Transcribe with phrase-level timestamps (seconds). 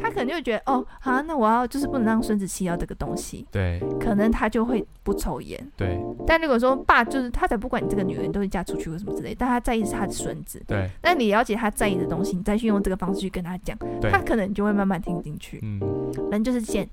[0.00, 5.72] 他可能就会觉得哦，好，那我要就是不能让孙子吸到这个东西，对，可能他就会不抽烟。
[5.76, 10.62] 对，但如果说爸就是他才不管你这个女人都是嫁出去或什么之类，但他在意是他的孙子。
[10.66, 15.60] 对，那你了解他在意的东西，你再去用这个方式去跟他讲，对他可能就会慢慢听进去。
[15.62, 15.80] 嗯，
[16.30, 16.88] 人就是贱。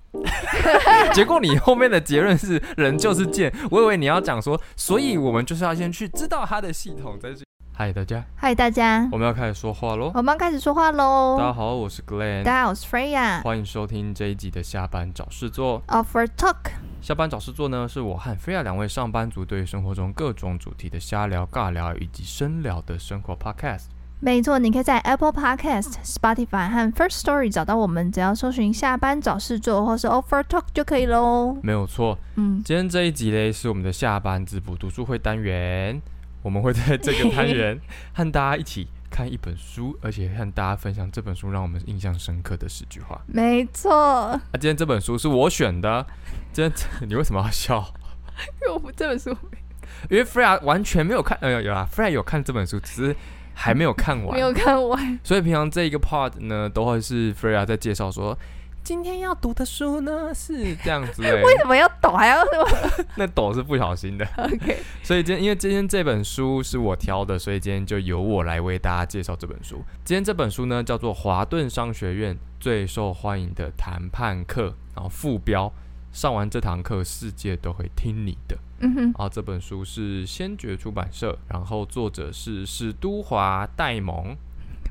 [1.13, 7.46] 结果你后面的结论是人就是贱，我以为你要讲说，所以我们就是要先去知道他的系统，再去。
[7.79, 8.25] 嗨，大家。
[8.35, 9.07] 嗨，大家。
[9.11, 10.11] 我们要开始说话喽。
[10.15, 11.35] 我们要开始说话喽。
[11.37, 12.41] 大家好，我是 Glenn。
[12.41, 13.43] 大家好，我是 Freya。
[13.43, 15.83] 欢迎收听这一集的下班找事做。
[15.85, 16.71] Offer Talk。
[17.03, 23.83] 下班找事做呢，是我和 Freya 两位上班族对生活中各种主题的瞎聊、尬聊以及深聊的生活 Podcast。
[24.21, 31.55] 没错，你可以在 Apple Podcast、Spotify 和 First Story 找到我们，只要搜寻“下班找事做”或是 Offer Talk 就可以喽。
[31.61, 32.17] 没有错。
[32.37, 36.01] 嗯，今天这一集呢，是我们的下班滋补读书会单元。
[36.47, 37.77] 我们会在这个单元
[38.13, 43.21] 和大家一起看一本书，而且和大家分享这本书让我们印象深刻的十句话。
[43.27, 43.91] 没错。
[43.93, 46.07] 啊，今天这本书是我选的。
[46.53, 46.73] 今天
[47.09, 47.93] 你为什么要笑？
[48.63, 49.31] 因为我这本书，
[50.09, 53.15] 因为 Freya 完全没有看，呃，有啊，Freya 有看这本书，只是
[53.53, 55.19] 还没有看完， 没有看完。
[55.25, 58.39] 所以平常这一个 part 呢，都会是 Freya 在介绍说。
[58.87, 63.05] 今天要读的书呢是这样子， 为什么要抖还要什么？
[63.17, 64.25] 那抖是不小心的。
[64.39, 69.83] OK，所以今天因为今天这本书是我挑的，所以今天就由我来为大家介绍这本书。
[70.05, 75.69] 今天这本书呢叫做《华顿商学院最受欢迎的谈判课》，然后副标
[76.13, 78.57] 上完这堂课，世界都会听你的。
[78.79, 84.33] 嗯哼，然后这本书是先觉出版社，然后作者是史都华戴蒙。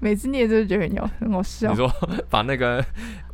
[0.01, 1.71] 每次念都觉得很很好笑。
[1.71, 1.91] 你说
[2.31, 2.85] 把那个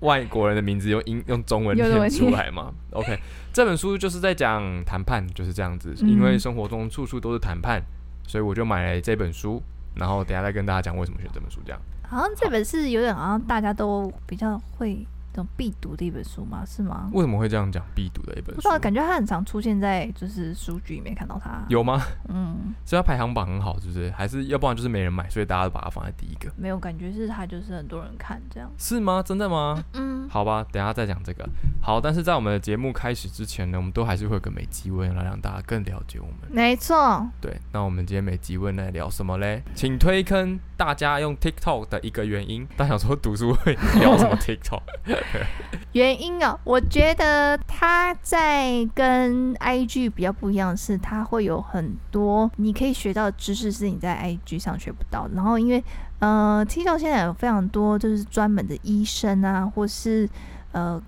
[0.00, 3.18] 外国人的名字用英用中文念出来吗？OK，
[3.52, 5.94] 这本书就是在讲谈判，就是这样子。
[6.00, 7.82] 因为生活中处处都是谈判，
[8.26, 9.62] 所以我就买了这本书。
[9.94, 11.60] 然后等下再跟大家讲为什么选这本书。
[11.64, 15.06] 这样，好像这本是有点好像大家都比较会。
[15.32, 16.62] 这种必读的一本书吗？
[16.66, 17.08] 是吗？
[17.12, 17.82] 为什么会这样讲？
[17.94, 21.64] 必读的一本书，不知道，感觉它很常出现在就是书局里面看到它。
[21.68, 22.02] 有吗？
[22.28, 24.10] 嗯，所以它排行榜很好，是不是？
[24.10, 26.52] 还是要不然就是没人买，所以大家都把它放在第一个？
[26.56, 28.70] 没有，感觉是它就是很多人看这样。
[28.76, 29.22] 是吗？
[29.24, 29.82] 真的吗？
[29.94, 31.48] 嗯，好吧，等下再讲这个。
[31.80, 36.36] 好，但是在我们的节目开始之前呢，我们都还是会有个每集问来让大家更了解我们。
[36.50, 37.26] 没错。
[37.40, 39.62] 对，那我们今天每集问来聊什么嘞？
[39.74, 42.66] 请推坑大家用 TikTok 的一个原因。
[42.76, 44.82] 大家想说读书会聊什么 TikTok？
[45.92, 55.28] 原因啊，我觉得它在跟 IG 比较不一样的是，它会有很多你可以学到的知识是你在 IG 上学不到。
[55.34, 55.84] 然后因为
[56.20, 60.26] 呃，TikTok 现在有非常多就是专门的医生啊，或是
[60.72, 61.02] 呃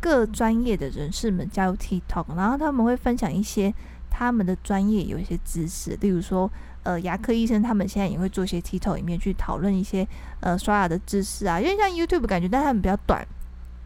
[0.00, 3.74] 各专业的人士们加入 TikTok，然后他们会分享一些
[4.08, 6.48] 他们的专业有一些知识，例如说
[6.84, 10.06] 呃牙科医生，他们现在也会做一些 TikTok 里面去讨论一些
[10.40, 13.26] 呃刷牙的知识啊，因为像 YouTube 感觉，但他们比较短。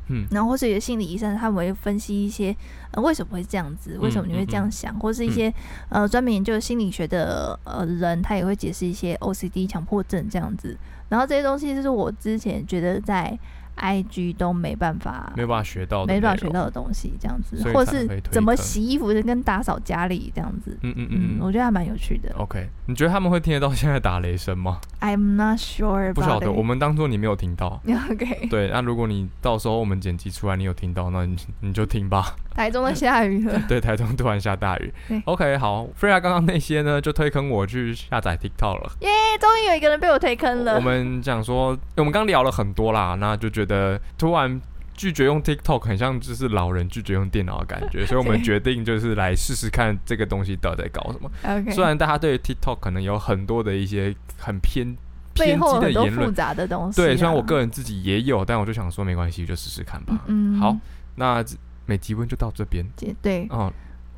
[0.09, 2.55] 嗯，然后或是有些心理医生，他们会分析一些
[2.93, 4.99] 呃为什么会这样子，为什么你会这样想，嗯嗯。
[4.99, 5.53] 嗯、或是一些
[5.89, 10.77] 呃专门研究心理学的呃人，他也会解释一些 OCD 强迫症这样子。
[11.09, 13.39] 然后这些东西就是我之前觉得在。
[13.75, 21.09] IG 都没办法，没办法学到，没办法学到的东西，这样子，或是怎么洗衣服跟打扫家里这样子，嗯嗯。
[21.11, 22.31] 嗯，我觉得还蛮有趣的。
[22.37, 27.81] OK，你觉得他们会听得到现在打雷声吗？I'm not sure，不晓得，我们当做你没有听到。
[28.11, 32.37] OK，对，那如果你到时候我们剪辑出来你有听到，那你你就听吧。
[32.55, 34.93] 台中在下雨了， 对，台中突然下大雨。
[35.25, 38.93] OK，好，Freya 刚刚那些呢，就推坑我去下载 TikTok 了。
[39.01, 39.09] 耶，
[39.41, 40.75] 终于有一个人被我推坑了。
[40.75, 44.61] 我们讲说，我们刚聊了很多啦，那就觉得突然
[45.03, 51.73] 拒绝用 TikTok，很像就是老人拒绝用电脑的感觉， 所以我们决定就是来试试看这个东西到底在搞什么。
[51.73, 54.97] 虽然大家对 TikTok 可能有很多的一些很偏
[55.35, 57.03] 偏激的言论，复杂的东西。
[57.03, 60.21] 对，虽然我个人自己也有，但我就想说没关系，就试试看吧。
[60.29, 60.77] 嗯，好，
[61.17, 61.45] 那。
[61.85, 62.87] 每集问就到这边，
[63.21, 63.71] 对，哦，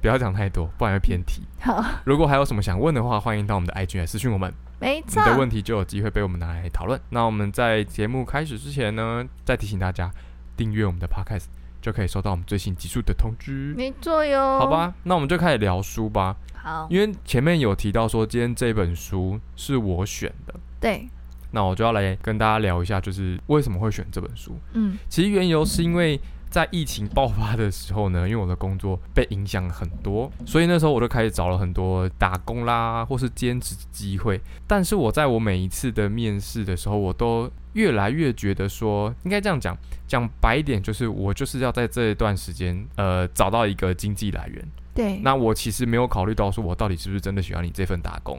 [0.02, 1.40] 不要讲太多，不然会偏题。
[1.58, 7.00] 好，如果还有什么想问的话，欢迎到我们的 IG 来私讯我们，没错，你的问题就有机会被我们拿来讨论。
[7.08, 10.12] 那我们在节目开始之前呢，再提醒大家
[10.56, 11.44] 订阅我们的 Podcast，
[11.80, 13.74] 就可以收到我们最新集数的通知。
[13.76, 14.58] 没错哟。
[14.58, 16.36] 好吧，那我们就开始聊书吧。
[16.54, 21.08] 好，因为前面有提到说今天这本书是我选的，对，
[21.50, 24.58] 那我就要来跟大家聊一下，就是为什么会选这本书。
[24.72, 26.20] 嗯，其实缘由是因为。
[26.54, 34.40] 在疫情爆发的时候呢，因为我的工作被影响很多，所以那时候我就开始找了很多打工啦，或是兼职机会。
[34.64, 44.64] 但是我在我每一次的面试的时候，我都越来越觉得说，应该这样讲，讲白一点，就是我就是要在这一段时间，呃，找到一个经济来源。
[44.94, 45.18] 对。
[45.24, 48.38] 那我其实没有考虑到说，我到底是不是真的喜欢你这份打工，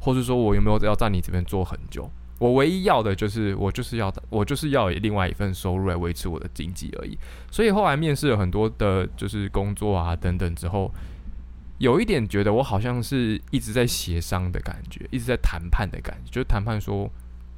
[0.00, 2.10] 或是说我有没有要在你这边做很久。
[2.44, 7.16] 我唯一要的就是我就是要我就是要以另外一份收入来维持我的经济而已。
[7.50, 10.92] 所以后来面试了很多的，就是工作啊等等之后，
[11.78, 17.10] 有一点觉得我好像是一直在协商的感觉，一直在谈判的感觉，就是谈判说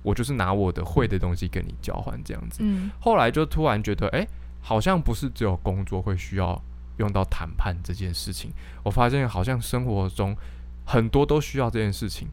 [0.05, 2.61] 我就是拿我的会的东西跟你交换这样子。
[2.62, 4.25] 嗯，后来就突然觉得，哎，
[4.61, 6.62] 好像不是只有工作会需要
[6.99, 8.53] 用到谈判这件事情，
[8.85, 10.37] 我发现好像生活中
[10.85, 12.29] 很多都需要这件事情。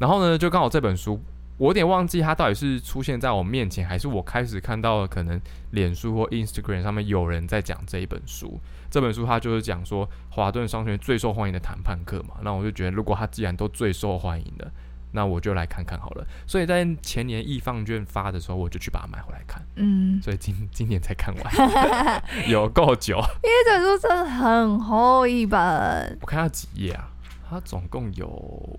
[0.00, 1.22] 然后呢，就刚好这本书，
[1.62, 8.58] 我有点忘记它到底是出现在我面前，还是我开始看到了可能脸书或 Instagram 上面有人在讲这一本书。
[8.90, 12.34] 这本书它就是讲说华顿商学院最受欢迎的谈判课嘛。
[12.42, 14.68] 那我就觉得，如果它既然都最受欢迎的，
[15.12, 16.26] 那我就来看看好了。
[16.48, 19.64] 所以在前年易放券发的时候，我就去把它买回来看。
[19.76, 23.18] 嗯，所以今今年才看完， 有够久。
[23.44, 27.08] 因为这本书真的很厚一本，我看它几页啊？
[27.52, 28.26] 它总共有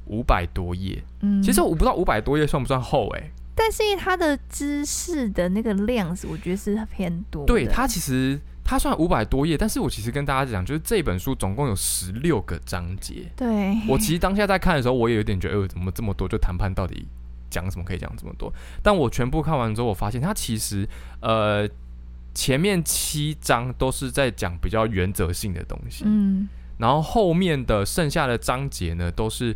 [0.08, 7.46] 五百多页，嗯，其实我不知道五百多页算不算厚哎、欸，但是它的知识的那个量是，我觉得是偏多。
[7.46, 13.32] 对，它其实它算五百多页，但是我其实跟大家讲，就是这本书总共有十六个章节。
[13.36, 16.28] 对，我其实当下在看的时候，我也有点觉得，呃，怎么这么多？
[16.28, 17.08] 就谈判到底
[17.50, 18.52] 讲什么可以讲这么多？
[18.82, 20.88] 但我全部看完之后，我发现它其实
[21.22, 21.70] 呃
[22.34, 26.50] 前面七章都是在讲比较原则性的东西，嗯。
[26.78, 29.56] 然后后面的剩下的章节呢，都是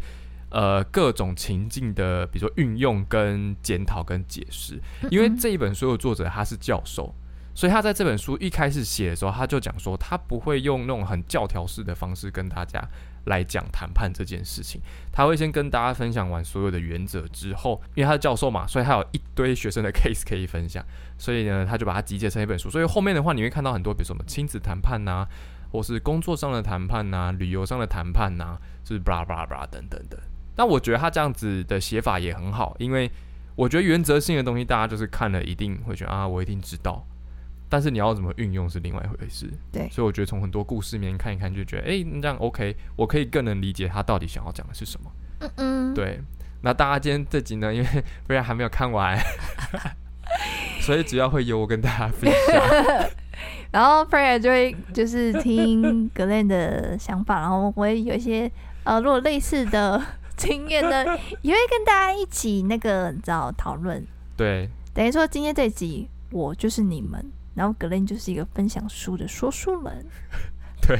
[0.50, 4.80] 呃各种情境的，比如说运用跟检讨跟解释。
[5.10, 7.14] 因为这一本书的作者他是教授，
[7.54, 12.82] 所以他在这本书一开始写的时候，他就讲说他不会用那种很教条式的方式跟大家
[13.26, 14.80] 来讲谈判这件事情。
[15.12, 20.86] 他会先跟大家分享完所有的原则之后，因为他是教授嘛，所以他有一堆学生的 case 可以分享，
[21.18, 22.70] 所以呢，他就把它集结成一本书。
[22.70, 25.28] 所以后面的话，你会看到很多，比如说什么亲子谈判呐。
[25.78, 30.20] 或是工作上的谈判呐、啊，旅游上的谈判呐、啊，就是巴拉巴拉巴拉等等等。
[30.56, 33.12] 那我觉得他这样子的写法也很好，因为
[33.56, 37.06] 我觉得原则性的东西，大家就是看了一定会觉得啊，我一定知道。
[37.70, 39.48] 但是你要怎么运用是另外一回事。
[39.72, 45.12] 对，所以我觉得从很多故事里面看一看，就觉得哎、欸，这样 OK，我可以更能理解他到底想要讲的是什么。
[45.42, 45.94] 嗯嗯。
[45.94, 46.20] 对，
[46.62, 49.16] 那大家今天这集呢，因为 不然还没有看完，
[50.82, 53.10] 所以主要会由我跟大家分享。
[53.72, 58.50] 然后 Freya 就会就是听 Glen 的想法，然后我会有一些
[58.84, 60.02] 呃，如果类似的
[60.36, 61.06] 经验呢，
[61.42, 64.06] 也会跟大家一起那个你知道讨论。
[64.36, 67.24] 对，等于说今天这集我就是你们，
[67.56, 70.06] 然后 Glen 就是一个分享书的说书人。
[70.82, 70.98] 对。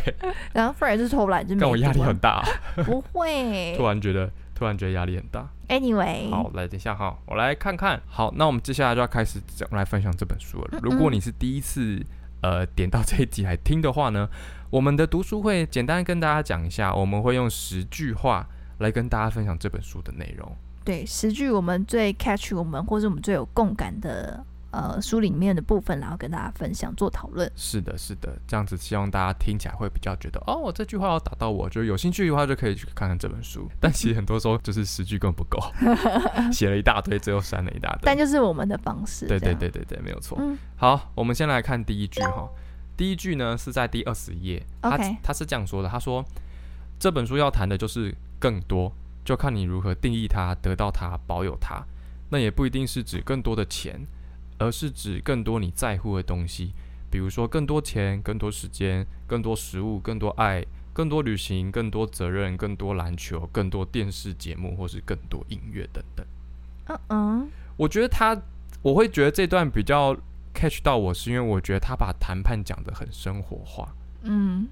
[0.54, 2.44] 然后 Freya 就偷懒，就让我压力很大。
[2.86, 3.74] 不会。
[3.78, 5.48] 突然觉得，突然觉得压力很大。
[5.70, 8.02] Anyway，好，来等一下哈，我来看看。
[8.08, 10.70] 好，那我们接下来就要开始讲来分享这本书了。
[10.72, 12.04] 嗯嗯，如果你是第一次。
[12.40, 14.30] 呃，点到这一集来听的话呢，
[14.70, 20.56] 我们的读书会简单跟大家讲一下，我们会用十句话来跟大家分享这本书的内容。
[20.86, 24.46] 对，十句我们最 catch 我们或者我们最有共感的。
[24.70, 27.50] 呃，书里面的部分，然后跟大家分享做讨论。
[27.56, 33.70] 是的，是的，这样子希望大家听起来会比较觉得，哦，这句话要打到我，就有兴趣的话就可以去看看这本书。
[33.80, 35.58] 但其实很多时候就是十句根本不够，
[36.52, 38.02] 写了一大堆，最后删了一大堆。
[38.04, 39.26] 但就是我们的方式。
[39.26, 40.38] 对对对对对，没有错。
[40.42, 40.58] 嗯。
[40.76, 42.50] 好，我们先来看第一句哈。
[42.98, 46.24] 第一句呢是在第二十页，他他是这样说的，他说
[47.00, 48.92] 这本书要谈的就是更多，
[49.24, 51.82] 就看你如何定义它，得到它，保有它。
[52.30, 54.06] 那也不一定是指更多的钱。
[54.60, 56.74] 而是指更多你在乎的东西，
[57.12, 66.26] 比如说更多钱、更多时间、更多食物、更多爱、更多旅行、更多责任、更多篮球、更多电视节目，或是更多音乐等等。
[66.88, 68.36] 嗯嗯，我觉得他，
[68.82, 70.18] 我会觉得这段比较
[70.54, 73.94] catch 到我，是因为我觉得他把谈判讲得很生活化。
[74.24, 74.68] 嗯，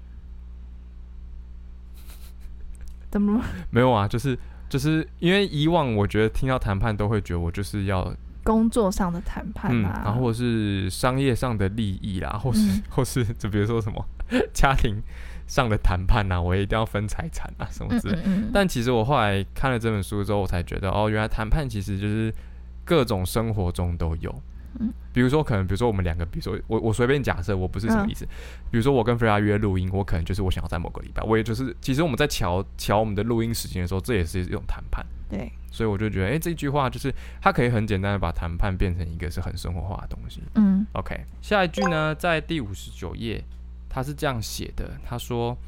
[3.10, 3.40] 怎么？
[3.70, 8.12] 没有啊，就是就是因为以往我觉得听到谈判都会觉得我就是要。
[8.46, 14.06] 工作上的谈判啊，嗯，然后或是商业上的利益啦，或是、嗯、 或是就比如说什么
[14.54, 15.02] 家庭
[15.48, 18.18] 上的谈判啊，我也一定要分财产啊什么之类。
[18.52, 22.32] 但其实我后来看了这本书之后，我才觉得哦，原来谈判其实就是
[22.84, 24.32] 各种生活中都有。
[24.80, 28.24] 嗯，比如说可能，比如说我们两个，比如说我我随便假设，我不是什么意思。
[28.24, 28.28] 嗯、
[28.70, 35.04] 比如说我跟 Freya 约录音，我可能就是我想要在某个礼拜，我也就是其实我们在瞧瞧我们的录音时间的时候，这也是一种谈判。
[35.28, 40.40] 对，所以我就觉得，哎、欸，这句话就是它可以很简单的把谈判变成一个是很生活化的东西。
[40.54, 43.42] 嗯，OK，下一句呢，在第五十九页，
[43.88, 45.58] 他是这样写的，他说：“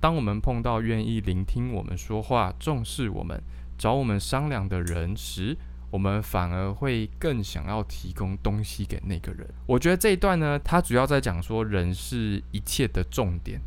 [0.00, 3.40] 当我们碰到愿意聆听我们说话、重视我们、
[3.78, 5.56] 找我们商量的人时，
[5.96, 13.58] 我们反而会更想要提供东西给那个人。”我觉得这一段呢，他主要在讲说，人是一切的重点。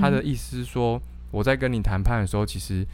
[0.00, 1.00] 他的意思是说，
[1.30, 2.86] 我在跟你谈判的时候，其实。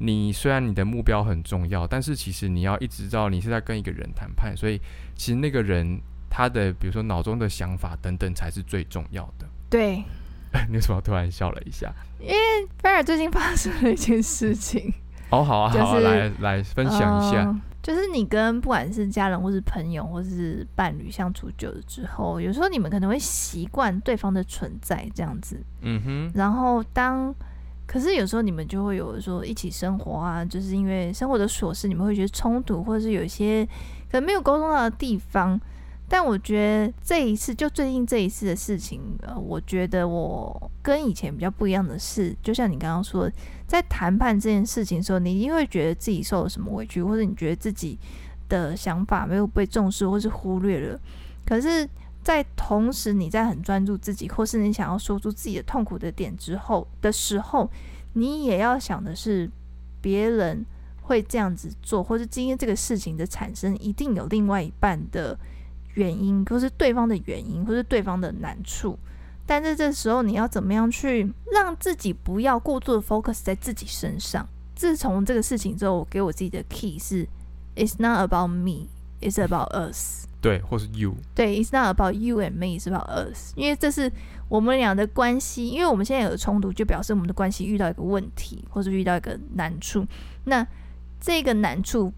[0.00, 4.80] 你虽然你的目标很重要，但是其实你要一直知道你是在跟一个人谈判，所以
[5.16, 9.48] 其实那个人他的比如说脑中的想法等等才是最重要的。
[9.68, 10.04] 对，
[10.70, 11.92] 你为什么突然笑了一下？
[12.22, 12.36] 因为
[12.80, 14.94] 菲尔最近发生了一件事情。
[15.30, 17.38] 哦，好啊，好啊，来来分享一下。
[17.38, 25.58] 呃就是你跟不管是家人或是朋友或是伴侣相处久了之后，有时候你们可能会习惯对方的存在这样子。
[25.80, 26.30] 嗯哼。
[26.34, 27.34] 然后当，
[27.86, 33.64] 可是有时候你们就会有说一起生活啊，就是因为生活的琐事，你们会觉得冲突，或者是有一些
[34.10, 35.58] 可能没有沟通到的地方。
[36.10, 43.30] 但我觉得这一次，就最近这一次的事情，呃，我觉得我跟以前比较不一样的是，就像你刚刚说，
[43.66, 47.98] 在谈判这件事情的时候，你一定会觉得自己受了什么委屈，或者你觉得自己
[48.48, 50.98] 的想法没有被重视，或是忽略了。
[51.44, 51.86] 可是，
[52.22, 57.70] 在同时你在很专注自己，或是你想要说出自己的痛苦的点之后的时候，
[58.14, 59.50] 你也要想的是，
[60.00, 60.64] 别人
[61.02, 65.38] 会这样子做，或是今天这个事情的产生，一定有另外一半的。
[65.94, 68.98] 原因，或是对方的原因，或是对方的难处，
[69.46, 74.46] 但是这时候你要怎么样去让自己不要过度的 focus 在自己身上？
[74.74, 77.26] 自从这个事情之后，我给我自己的 key 是
[77.74, 78.86] ：It's not about me,
[79.20, 80.26] it's about us。
[80.40, 81.14] 对，或是 you。
[81.34, 83.52] 对，It's not about you and me, it's about us。
[83.56, 84.12] 因为这是
[84.48, 90.06] 我们俩的关系，因为我们现在有冲突，就表示我们的关系遇到一个问题，或是遇到一个难处。
[90.44, 90.64] 那
[91.20, 92.12] 这个难处。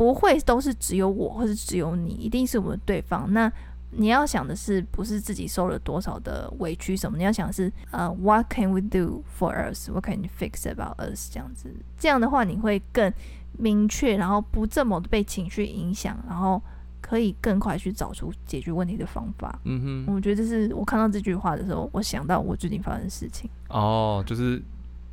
[0.00, 3.30] 不会都是只有我，或是只有你，一定是我们对方。
[3.34, 3.52] 那
[3.90, 7.18] 你要想的是，不是自己受了多少的委屈什么？
[7.18, 9.90] 你要想的是，呃，What can we do for us?
[9.90, 11.30] What can you fix about us？
[11.30, 13.12] 这样子，这样的话你会更
[13.58, 16.62] 明确，然后不这么被情绪影响，然后
[17.02, 19.60] 可以更快去找出解决问题的方法。
[19.64, 23.50] 嗯哼，我觉得这是我看到这句话的时候，我想到我最近发生的事情。
[23.68, 24.62] 哦，就是。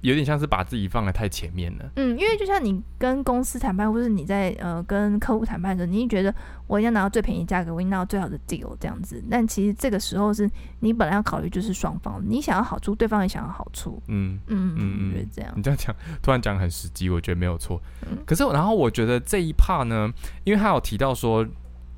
[0.01, 1.91] 有点像是把自己放在太前面了。
[1.95, 6.33] 嗯，因为就像你跟公司谈判，或是你在呃跟客户谈判的时候，你觉得
[6.67, 9.23] 我一定要拿到最便宜价格，我一定要拿到最好的 deal 这样子。
[9.29, 10.49] 但其实这个时候是
[10.81, 14.01] 你本来要考虑就是双方，你想要好处，对方也想要好处。
[14.07, 15.51] 嗯嗯嗯，觉得这样。
[15.55, 17.81] 你这样讲，突然讲很实际，我觉得没有错。
[18.03, 18.17] 嗯。
[18.25, 20.11] 可是然后我觉得这一 part 呢，
[20.43, 21.45] 因为他有提到说，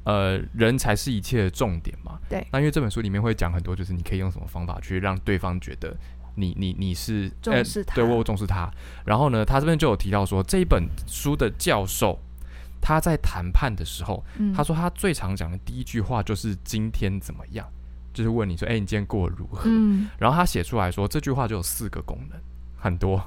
[0.06, 2.18] 呃，人才是一切的重点嘛。
[2.30, 2.48] 对。
[2.52, 5.94] 那因为这本书里面会讲很多，就是你可以用什么方法去让对方觉得。
[6.40, 8.72] 你你你是重视他，欸、对我重视他。
[9.06, 12.18] 然后呢，他这边就有提到说，这一本书的教授
[12.82, 17.68] 他在谈判的时候，嗯、他说他最常讲的第一句话就是“今天怎么样”，
[18.14, 22.40] 就是问你说：“哎、欸，你今天过得如何？”嗯、然后他写出来说这句话就有四个功能，
[22.78, 23.22] 很多。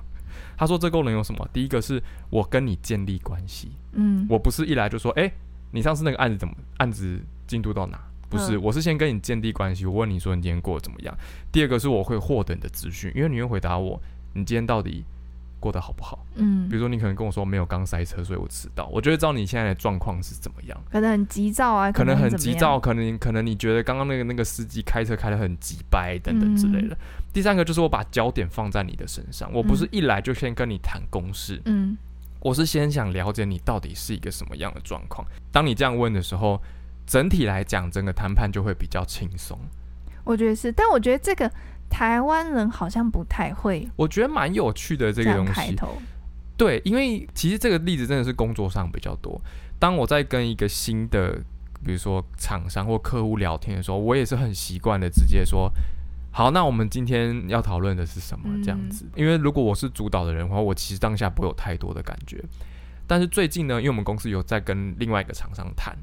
[0.57, 1.47] 他说这功能有什么？
[1.53, 5.33] 第一个是我跟你建立关系，嗯，我不是一来就说：“哎、欸，
[5.71, 8.01] 你上次那个案子怎么案子进度到哪？”
[8.33, 9.85] 不是，我是先跟你建立关系。
[9.85, 11.15] 我问你说你今天过得怎么样？
[11.53, 14.01] 第二个是我会获得你的资讯，因为你会回答我，
[14.33, 15.05] 你今天到底
[15.61, 16.25] 过得好不好？
[16.37, 18.87] 嗯，比如说你可能跟我说没有刚塞车，所以我迟到。
[18.87, 20.85] 我就会知道你现在的状况是怎么样。
[20.91, 26.95] 可能很急躁啊，可能很急躁，可能可能你觉得刚刚那个那个司机开车开得很急掰等等之类的。
[26.95, 26.99] 嗯、
[27.35, 31.97] 第三个就是我把焦点放在你的身上，我不是一来就先跟你谈公事，嗯，
[32.41, 35.27] 我是先想了解你到底是一个什么样的状况。
[35.53, 36.59] 当你这样问的时候。
[37.13, 39.59] 整体来讲，整个谈判就会比较轻松。
[40.25, 41.53] 我觉得是，但我觉得这个
[41.91, 43.87] 台湾人好像不太会。
[43.97, 45.77] 我觉得蛮有趣的这个东西。
[46.57, 49.39] 对，因为其实这个例子真的是工作上比较多。
[49.79, 51.35] 当我在跟一个新的，
[51.85, 55.71] 比如说厂商或客户聊天的时候，我也是很习惯的直接说
[56.33, 59.05] ：“好，那我们今天要讨论的是什么？”这样子。
[59.17, 62.43] 因为如果我是主导的人的话，我其实当下不会有太多的感觉。
[63.07, 65.95] 但是最近呢，因为我们公司有在跟另外一个厂商谈。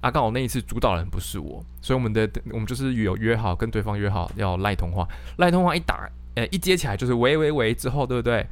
[0.00, 8.46] 啊，刚好那一次主导人不是我，所以我们的我们就是有约好跟对方约好要赖通话，赖通话一打，呃、欸，一接起来就是喂喂喂之后，对不对？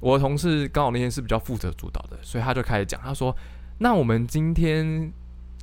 [0.00, 3.34] 我的同事刚好那天是比较负责主导的，所以他就开始讲，他说
[3.80, 5.10] ：“那我们今天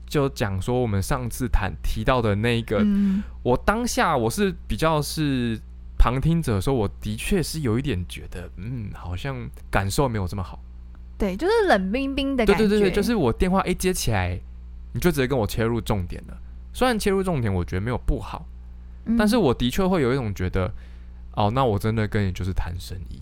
[0.08, 5.60] 就讲说我们上次谈提到的那个，嗯、我当下我是比较是
[6.00, 10.60] 旁听者，说我的确是有一点觉得，嗯，好像感受没有这么好，
[11.20, 14.42] 对，就是冷冰冰的感觉，对对对对，就是我电话一接起来。”
[14.93, 16.38] 你就直接跟我切入重点了，
[16.74, 18.45] 虽然切入重点我觉得没有不好，
[19.05, 20.71] 嗯、但是我的确会有一种觉得，
[21.36, 23.21] 哦，那我真的跟你就是谈生意，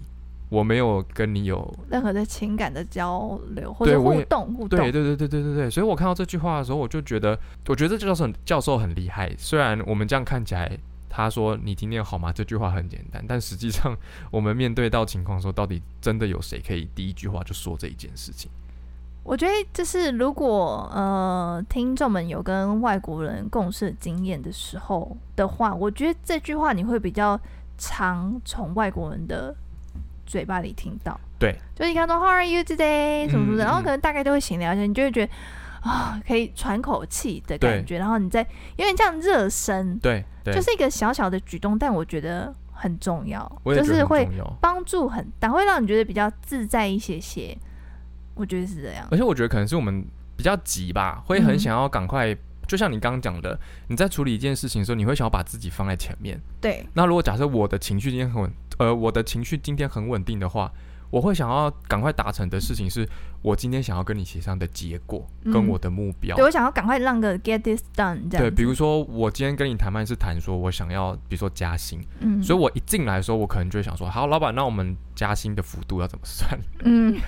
[0.50, 4.80] 我没有跟你有任何的情感的交流或者互动互动。
[4.80, 9.34] 对对对对对对对，所以我看到这句话的时候，我就觉得，我觉得这教授教授很厉害。
[9.38, 10.76] 虽然我们这样看起来，
[11.08, 12.32] 他说你今天好吗？
[12.34, 13.96] 这句话很简单，但实际上
[14.32, 18.50] 我们面对到情况的时候，到底真的有谁可以第一句话就说这一件事情？
[19.24, 27.40] 我觉得就是，如果呃听众们有跟外国人共事经验的时候的话，我觉得这句话你会比较
[27.78, 29.56] 常从外国人的
[30.26, 31.20] 嘴巴里听到。
[31.38, 35.32] 对，就是你看到 How are you today 什么什么的，嗯、然后可能大概都会闲聊一下，你就会觉得
[35.82, 38.42] 啊，可以喘口气的感觉，然后你再
[38.78, 44.28] 有点像热身，对，对，就是一个小小的举动，但我觉得很重要，重要就是会
[44.60, 47.56] 帮助很大，会让你觉得比较自在一些些。
[48.40, 50.04] 我觉得是这样，而且我觉得可能是我们
[50.36, 52.34] 比较急吧，会很想要赶快。
[52.34, 52.38] 嗯
[52.70, 56.40] 就像你刚刚讲的，你在处理一件事情的时候，你会想要把自己放在前面。
[56.62, 56.86] 对。
[56.94, 60.72] 那如果假设我的情绪今天很稳，呃，我的情绪今天很稳定的话，
[61.10, 63.10] 我会想要赶快达成的事情是
[63.42, 66.36] 我今天想要跟你协商的结果跟我的目标。
[66.36, 68.46] 嗯、对，我想要赶快让个 get this done 这样。
[68.46, 72.00] 对，比如说我今天跟你谈判是谈说我想要，比如说加薪。
[72.20, 72.44] 嗯。
[72.44, 76.60] 所以我一进来的时候，我可能就会想说，好，老板，那我们加薪的幅度要怎么算？
[76.84, 77.20] 嗯。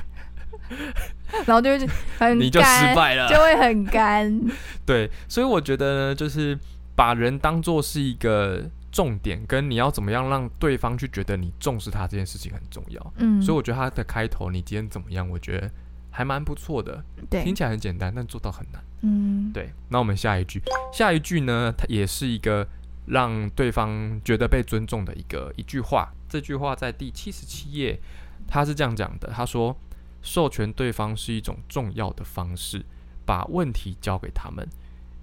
[1.46, 1.88] 然后就会
[2.18, 4.42] 很你就失败了，就会很干。
[4.86, 6.58] 对，所以我觉得呢，就是
[6.96, 13.14] 把人当做是一个重点，跟你要怎么样让对方去觉得你重视他这件事情很重要。
[13.18, 15.28] 嗯，所以我觉得他的开头，你今天怎么样？
[15.30, 15.72] 我觉得
[16.10, 17.02] 还蛮不错的。
[17.30, 18.84] 对，听起来很简单，但做到很难。
[19.04, 19.72] 嗯，对。
[19.90, 20.62] 那我们下一句，
[20.92, 22.68] 下一句呢，它也是一个
[23.06, 26.12] 让对方觉得被尊重的一个一句话。
[26.28, 28.00] 这句话在第七十七页，
[28.48, 29.74] 他是这样讲的，他说。
[30.22, 32.86] 授权对方是一种重要的方式，
[33.26, 34.68] 把问题交给他们，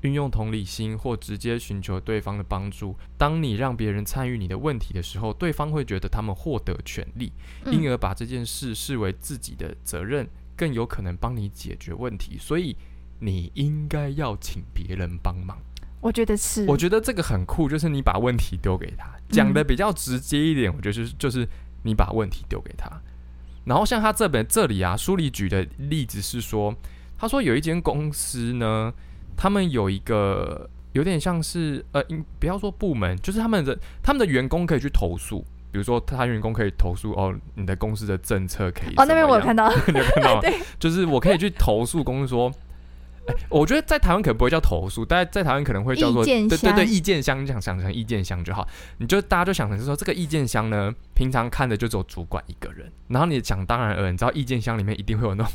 [0.02, 2.96] 运用同理心或直接寻求对方的帮助。
[3.16, 7.32] 当你让别人参与你的问题的时候，对方会觉得他们获得权利，
[7.66, 12.36] 因而把这件事视为自己的责任，更有可能帮你解决问题。
[12.38, 12.76] 所以
[13.20, 15.58] 你应该要请别人帮忙。
[16.00, 21.48] 我觉得是，我觉得这个很酷，就是你把问题丢给他，讲的比较直接一点，我觉得就是就是
[21.82, 22.88] 你把问题丢给他。
[23.68, 26.74] 然后像他这本这里啊，书里举的例子是说，
[27.18, 28.92] 他说有一间公司呢，
[29.36, 32.02] 他们有一个有点像是呃，
[32.40, 42.50] 不要说部门，就是他们的他们的员工可以去投诉，比如说他员工可以投诉哦，你的公司的政策可以哦，那边我有看到，你有看到，对，就是我可以去投诉公司说。
[43.28, 48.66] 欸、我觉得在台湾可能不会叫投诉，但在台湾可能会叫做对对对意见箱，想想成意见箱就好。
[48.98, 55.52] 你就大家就想成是说这个意见箱呢，平常看的就只有主管一个人，然后你想当然了，你知道意见箱里面一定会有那种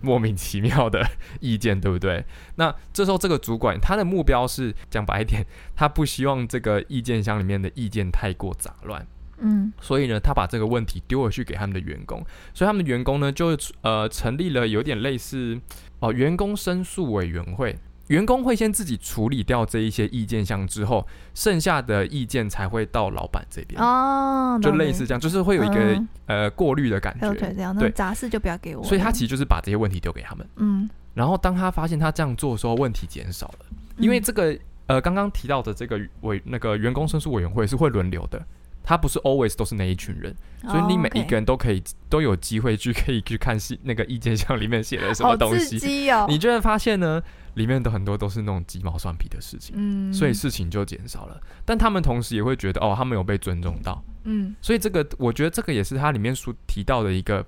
[0.00, 1.04] 莫名其妙的
[1.40, 2.24] 意见，对不对？
[2.56, 9.06] 那这时候这个主管他的目标是讲白一点，他不希望这个意见箱里面的意见太过杂乱。
[9.38, 15.58] 嗯，所以呢，他把这个问题丢回去给他们的员工，所以他们的员工呢，就呃成立了有点类似
[16.00, 17.76] 哦、呃、员工申诉委员会，
[18.08, 23.80] 员工会先自己处理掉这一些意见项之后，剩下的意见才会到老板这边。
[23.80, 33.66] 哦，就类似这样，就是会有一个、嗯、呃过滤的感觉，这样，对，杂事就不要给我，所以他其实就是把这些问题丢给他们，嗯，然后当他发现他这样做的时候，问题减少了，
[33.96, 38.44] 因为这个呃刚刚提到的这个委那个员工申诉委员会是会轮流的。
[38.84, 41.86] 他不是 always 都是那一群人，所以你每一个人都可以、oh.
[42.10, 46.10] 都有机会去可以去看戏那个意见箱里面写了什么东西。
[46.10, 47.20] 哦、你就会发现呢，
[47.54, 51.40] 里面的很多都是那种鸡毛蒜皮的事情，嗯，所以事情就减少了。
[51.64, 57.44] 但他们同时也会觉得哦，他们有被尊重到，嗯，所以这个我觉得这个也是他里面所提到的一个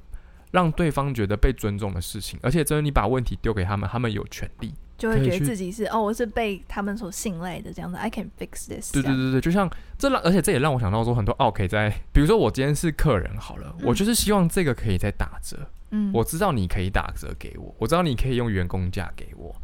[0.53, 2.41] 让对方觉得被尊重的事情。
[2.43, 4.73] 而且，真的你把问题丢给他们，他们有权利。
[4.99, 8.93] 就会觉得自己是哦，我是被他们所信赖的这样子，I can fix this。
[8.93, 15.59] 对对对对，就像这让，而且这也让我想到说，很多奥客在，比如说我今天是客人好了，嗯、我就是希望这个可以再打折。
[15.91, 19.55] 嗯，我知道你可以打折给我，我知道你可以用员工价给我，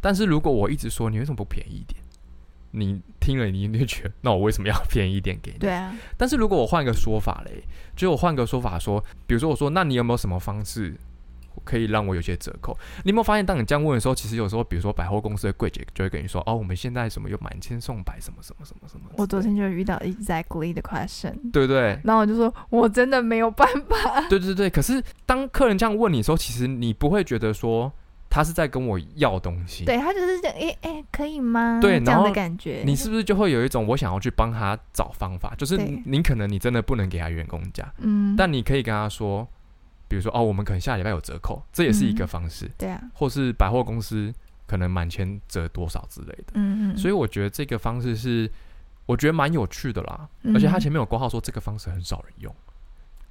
[0.00, 2.00] 但是如果我一直说你为什么不便宜一点，
[2.70, 5.58] 你听了你一定觉得，那我为什么要便宜一点给你？
[5.58, 5.92] 对啊。
[6.16, 7.64] 但是如果我换个说法嘞，
[7.96, 10.94] 就我换个说法说，比如说我说，那你有没有什么方式？
[11.64, 12.76] 可以让我有些折扣。
[13.04, 21.98] 你有没有发现，当你这样问的时候，其实有时候，比如说百货公司的柜姐就会跟你说：“哦，我们现在什么有满千送百，什么什么什么什么。”我昨天就遇到 exactly the question，对不对？
[22.04, 24.20] 然后我就说：“我真的没有办法。
[24.30, 24.70] ”对对对。
[24.70, 27.92] 可是当客人这样问你的时候，其实你不会觉得说
[28.28, 29.84] 他是在跟我要东西。
[29.84, 31.78] 对，他就是这样，哎哎，可以吗？
[31.80, 32.82] 对，这样的感觉。
[32.84, 35.54] 你是不是就会有一种我想要去帮他找方法？
[35.56, 39.46] 就是你可能你真的不能给他员工价，嗯，但你可以跟他说。
[40.08, 42.66] 比如说哦，我们可能下礼拜有折扣，这也是一个方式。
[42.66, 44.32] 嗯、对啊，或是百货公司
[44.66, 46.44] 可能满千折多少之类的。
[46.54, 46.96] 嗯嗯。
[46.96, 48.50] 所以我觉得这个方式是，
[49.04, 50.28] 我觉得蛮有趣的啦。
[50.42, 52.54] 嗯、而且他前面有括号说这个方式很少人用。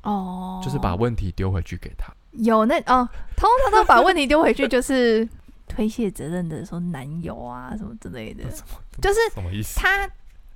[0.01, 0.61] 哦。
[0.63, 2.13] 就是把问题丢回去给他。
[2.31, 3.07] 有那哦，
[3.37, 5.27] 通常都把问题丢回去，就是
[5.67, 8.43] 推卸责任的说男友啊什么之类的。
[9.01, 9.79] 就是什么意思？
[9.79, 10.09] 他。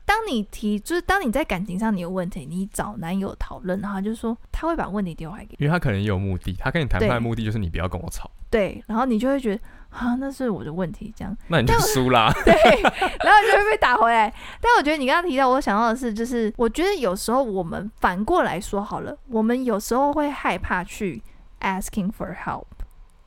[0.09, 8.27] 当你提，就是当你在感情上你有问题，你找男友讨论，然后就是说他会把问题丢回给你，因为他可能也有目的，他跟你谈判的目的就是你不要跟我吵。
[8.49, 12.33] 对，然后你就会觉得啊，那是我的问题，这样，那你就输啦。
[12.43, 14.33] 对，然后你就会被打回来。
[14.59, 21.21] 但我觉得你刚刚提到，我想到的是，就是我觉得有时候我们反过来说好了，我们有时候会害怕去
[21.61, 22.65] asking for help。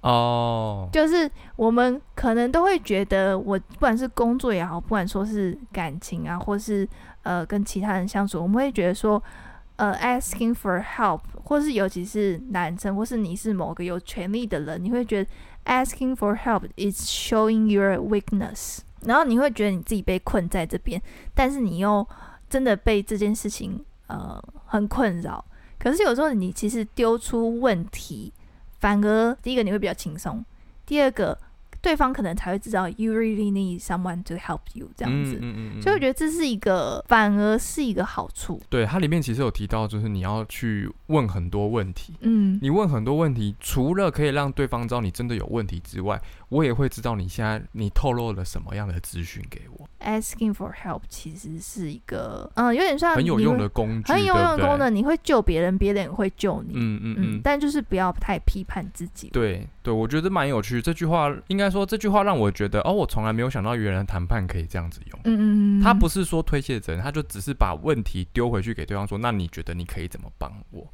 [0.03, 6.87] 哦，就是我们可能都会觉得，我不管是工作也好，不管说是感情啊，或是
[7.23, 9.23] 呃跟其他人相处，我们会觉得说，
[9.77, 15.31] 呃，asking for help，或是尤其是男生，或是你是某个有权力的人，你会觉得
[15.67, 21.01] asking for help is showing your weakness，然后你会觉得你自己被困在这边，
[21.33, 22.05] 但是你又
[22.51, 25.45] 真的被这件事情呃很困扰。
[25.79, 28.33] 可是有时候你其实丢出问题。
[28.83, 30.45] 反而，第一个你会比较轻松，
[30.85, 31.39] 第二个。
[31.81, 38.63] 对方可能才会知道，you really need someone to help you 这样子，嗯嗯嗯、所以我觉得这是一个，反而是一个好处。
[38.69, 49.89] 对，它里面其实有提到，就是你要去问很多问题，嗯，你问很多问题，除了可以让对方知道你真的有问题之外，我也会知道你现在你透露了什么样的资讯给我。
[50.01, 59.31] Asking for help 其实是一个，嗯，有点像很有用的工具，很有用的功能，你会救别人，别人也会救你，嗯嗯嗯，但就是不要太批判自己。
[59.31, 61.73] 对对，我觉得蛮有趣，这句话应该。
[61.73, 65.21] 说这句话让我觉得哦，我从来没有想到原来谈判可以这样子用。
[65.25, 70.87] 嗯嗯嗯，他不是说推卸责任，他就只是把问题丢回去给对方说，那你觉得你可以怎么帮我？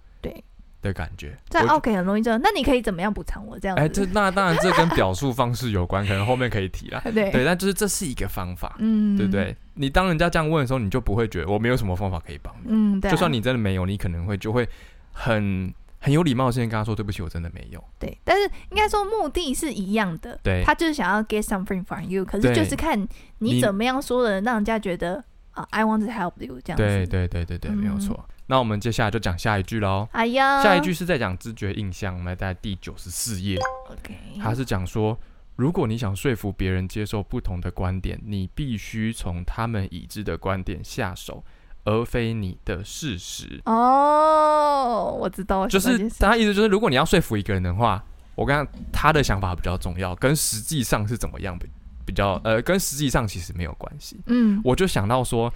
[0.80, 2.40] 对的感觉，在 OK 很容易这样。
[2.42, 3.82] 那你可以怎么样补偿我这样子？
[3.82, 7.00] 哎，这那当然这跟表述方式有关，可能后面可以提啦。
[7.12, 9.56] 对对，但就是这是一个方法，嗯，对不对？
[9.74, 12.68] 你当人家这样问的时候，你就不会觉得我没有什么方法可以帮你。
[12.68, 13.10] 嗯，对。
[13.10, 14.68] 就算你真的没有，你可能会就会
[15.12, 15.72] 很。
[16.00, 17.84] 很有礼貌，先跟他说对不起，我真的没有。
[17.98, 20.38] 对，但是应该说目的是一样的。
[20.44, 22.96] 对，他就是想要 get something from you，可是就是看
[23.38, 25.16] 你怎么样说的，让人家觉得
[25.50, 26.84] 啊，I want to help you 这样子。
[26.84, 28.24] 对对对对对，没有错。
[28.48, 30.08] 嗯、那我们接下来就讲下一句喽。
[30.12, 33.58] 哎呀，下一句是在讲知觉印象，我们在第九十四页。
[33.90, 35.16] OK，他是讲说，
[35.56, 41.44] 如果你想说服别人接受不同的观点，你必须从他们已知的观点下手。
[41.84, 51.66] 而非你的事实哦，我知道，就是他意思就是，如果你要说服一个人的话，我刚刚他的想法比较重要，跟实际上是怎么样比
[52.04, 54.20] 比较呃，跟实际上其实没有关系。
[54.26, 55.50] 嗯，我就想到说，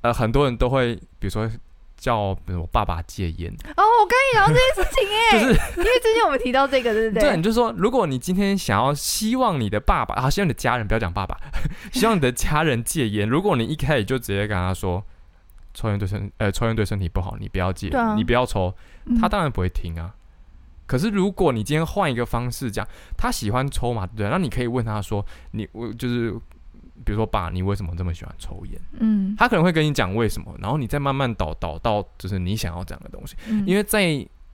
[0.00, 1.50] 呃，很多人都会比如说
[2.04, 5.44] 叫我爸爸戒烟哦，我跟你聊这件事情 哎，就是
[5.78, 7.30] 因为之前我们提到这个，对不对？
[7.30, 11.34] 对，你就说，如果你今天想要希望你的爸爸啊，希望你的家人不要讲爸爸，
[11.94, 15.02] 希望你的家人戒烟，如果你一开始就直接跟他说。
[15.76, 18.72] 抽烟对身，呃，抽烟对身体不好，你不要戒，啊、你不要抽，
[19.20, 20.14] 他当然不会听啊。
[20.14, 20.14] 嗯、
[20.86, 22.86] 可是如果你今天换一个方式讲，
[23.18, 24.28] 他喜欢抽嘛，对不对？
[24.30, 26.32] 那你可以问他说，你我就是，
[27.04, 28.80] 比如说爸，你为什么这么喜欢抽烟？
[28.98, 34.04] 嗯，他可能会跟你讲为什么，然后你再慢慢导导到就是你想要讲的东西，嗯、因为在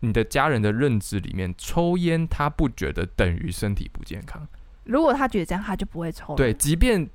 [0.00, 4.46] 你的家人的认知里面，抽烟他不觉得等于身体不健康。
[4.84, 6.34] 如果他觉得这样，他就不会抽。
[6.34, 7.08] 对，即便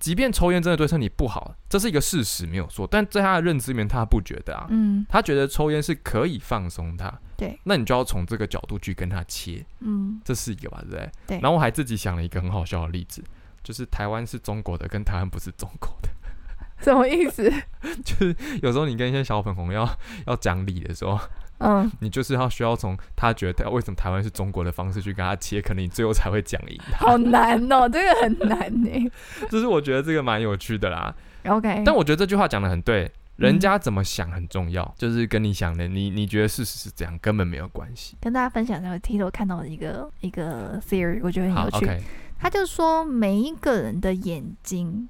[0.00, 2.88] 即便抽烟真的对身体不好，这是一个事实，没有错。
[2.90, 4.66] 但在他的认知里面，他不觉得啊。
[4.70, 5.06] 嗯。
[5.08, 7.12] 他觉得抽烟是可以放松他。
[7.36, 7.56] 对。
[7.64, 9.64] 那你就要从这个角度去跟他切。
[9.80, 10.20] 嗯。
[10.24, 11.10] 这是一个吧，对不对？
[11.26, 11.40] 对。
[11.40, 13.22] 然后我还自己想了一个很好笑的例子，
[13.62, 16.08] 就是台湾是中国的，跟台湾不是中国的。
[16.80, 17.52] 什么意思？
[18.04, 19.88] 就是有时候你跟一些小粉红要
[20.26, 21.18] 要讲理的时候。
[21.62, 27.06] 嗯，你就是要需要从他觉得为什么台湾是中国的方式去跟他切，可能你最后才会讲赢他。
[27.06, 29.10] 好难哦，这个很难呢。
[29.50, 31.14] 就是我觉得这个蛮有趣的啦。
[31.44, 38.16] OK，但我觉得这句话讲的很对，人家怎么想很重要，嗯、就是跟你想的，你你觉得事实是这样，根本没有关系。
[38.22, 41.84] 跟大家分享一下，我提头看到的一个一个 theory，我觉得很有趣。
[41.84, 42.00] Okay、
[42.40, 45.06] 他就说每一个人的眼睛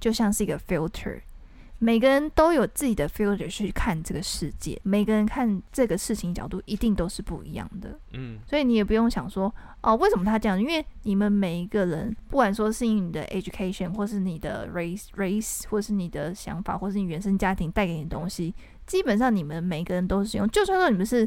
[0.00, 1.20] 就像是一个 filter。
[1.82, 7.98] 每个人都有自己的 filter 去看这个世界，每个人看这个事情角度一定都是不一样的。
[8.12, 10.60] 嗯，所以你也不用想说哦，为什么他这样？
[10.60, 18.54] 因为你们每一个人，不管说是因你的 education，或是你的 race race，或是你的想法，或是你原生家庭带给你的东西，
[18.86, 20.46] 基本上你们每个人都是用。
[20.48, 21.26] 就算说你们是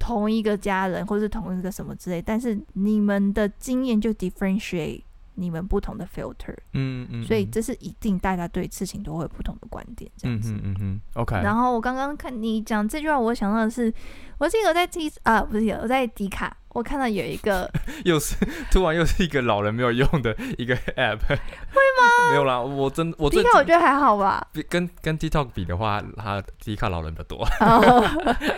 [0.00, 5.02] 同一个家人，或是同一个什么之类，但是你们的经验就 differentiate。
[5.36, 11.34] 你们不同的 filter，嗯嗯，嗯，所以这是一定，大家对事情都会有不同的观点，这样子，嗯嗯嗯，OK。
[11.36, 13.90] 然后我刚刚看你讲这句话，我想到的是，
[14.36, 16.54] 我记得我在 T 啊，不是，我在迪卡。
[16.72, 17.70] 我看到有一个，
[18.04, 18.36] 又是
[18.70, 22.30] 突然又是一个老人没有用的一个 app，会吗？
[22.30, 24.46] 没有啦，我真我迪卡我觉得还好吧。
[24.68, 27.38] 跟跟 TikTok 比的话，他迪卡老人比较多。
[27.60, 28.04] Oh,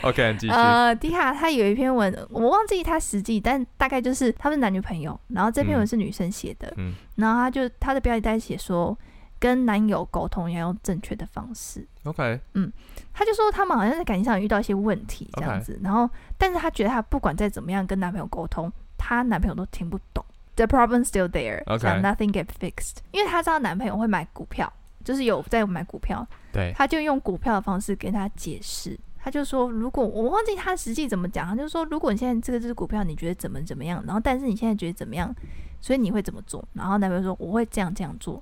[0.05, 0.53] OK，继续。
[0.53, 8.97] 呃，迪卡他有一篇文，我忘记他实际，但大概就是他们是男女朋友，然后这篇文是女生写的，嗯，然后他就他的标题在写说。
[9.43, 11.85] 跟男友沟通要用正确的方式。
[12.05, 12.73] OK，嗯，
[13.13, 20.25] 他就说他们好像在感情上遇到一些问题这样子.然后，但是他觉得他不管再怎么样跟男朋友沟通，他男朋友都听不懂。
[20.55, 21.81] The problem still there, Okay.
[21.81, 22.99] so nothing get fixed。
[23.11, 35.35] 因为他知道男朋友会买股票，就是有在买股票，对，他就用股票的方式跟他解释，他就说，如果我忘记他实际怎么讲，他就说，如果你现在这个支股票你觉得怎么怎么样，然后但是你现在觉得怎么样，
[35.81, 36.65] 所以你会怎么做？
[36.75, 38.41] 然后男朋友说我会这样这样做。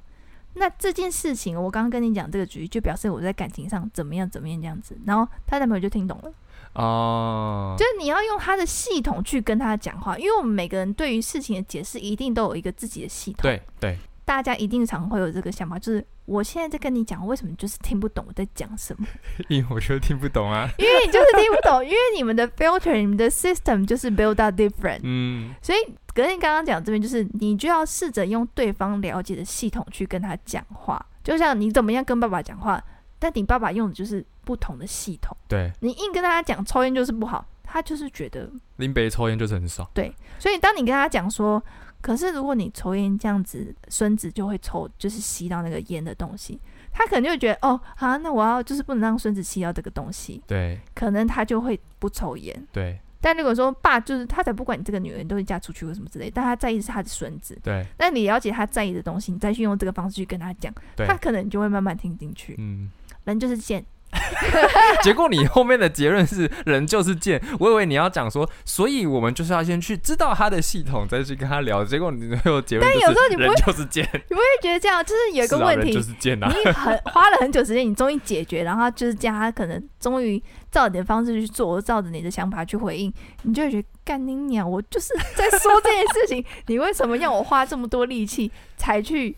[0.60, 4.94] 那这件事情，我刚刚跟你讲这个举例，就表示我在感情上怎么样怎么样这样子。
[5.06, 6.30] 然后他男朋友就听懂了。
[6.74, 13.40] 哦，就是你要用他的系统去跟他讲话，因为我们每个人对于事情的解释一定都有一个自己的系统。
[13.42, 13.96] 对对，
[14.26, 19.06] 大家一定常会有这个想法，就是我现在在跟你讲，为什么就是听不懂我在讲什么？
[19.48, 25.00] 因为我觉得听不懂啊，因为你就是听不懂，因为你们的 filter、你们的 system 就是 build up different。
[25.02, 25.78] 嗯，所以
[26.14, 32.82] 格林刚刚讲这边就是，你就要试着用对方了解的系统去跟他讲话，就像你怎么样跟爸爸讲话。
[33.22, 41.62] 但你爸爸用的就是不同的系统，对，你硬跟他讲抽烟就是不好，他就是觉得林北抽烟就是很少，对，所以当你跟他讲说，
[42.00, 46.58] 可是如果你抽烟这样子，孙子就会抽，就是吸到那个烟的东西，
[46.92, 52.98] 他可能就会觉得哦，好，那我要就是不能让孙子吸到这个东西，对，可能他就会不抽烟，对。
[53.22, 57.54] 但如果说爸就是他才不管你这个女人都会嫁出去或什么之类，但他在意的是他的孙子。
[57.62, 57.84] 对。
[57.98, 62.54] 但你了解他在意的东西，你再去用这个方式去跟他讲，他可能就会慢慢听进去。
[62.56, 62.90] 嗯。
[63.24, 63.84] 人就是贱。
[65.02, 71.84] 结果你后面的结论是人就是贱，我以为你要讲说，所以我们就是要先去知道他的系统，再去跟他聊。
[71.84, 76.52] 结果你最后结论，但有时候你不会就是贱，你不会觉得这样，就是有一个问题，就是贱啊。
[76.52, 89.36] 你很花了很久时间，你终于解决，然后就是叫他可能终于照你的方式去做，照着你的想法去回应，你就会觉得干你娘，我就是在说这件事情， 你为什么要我花这么多力气才去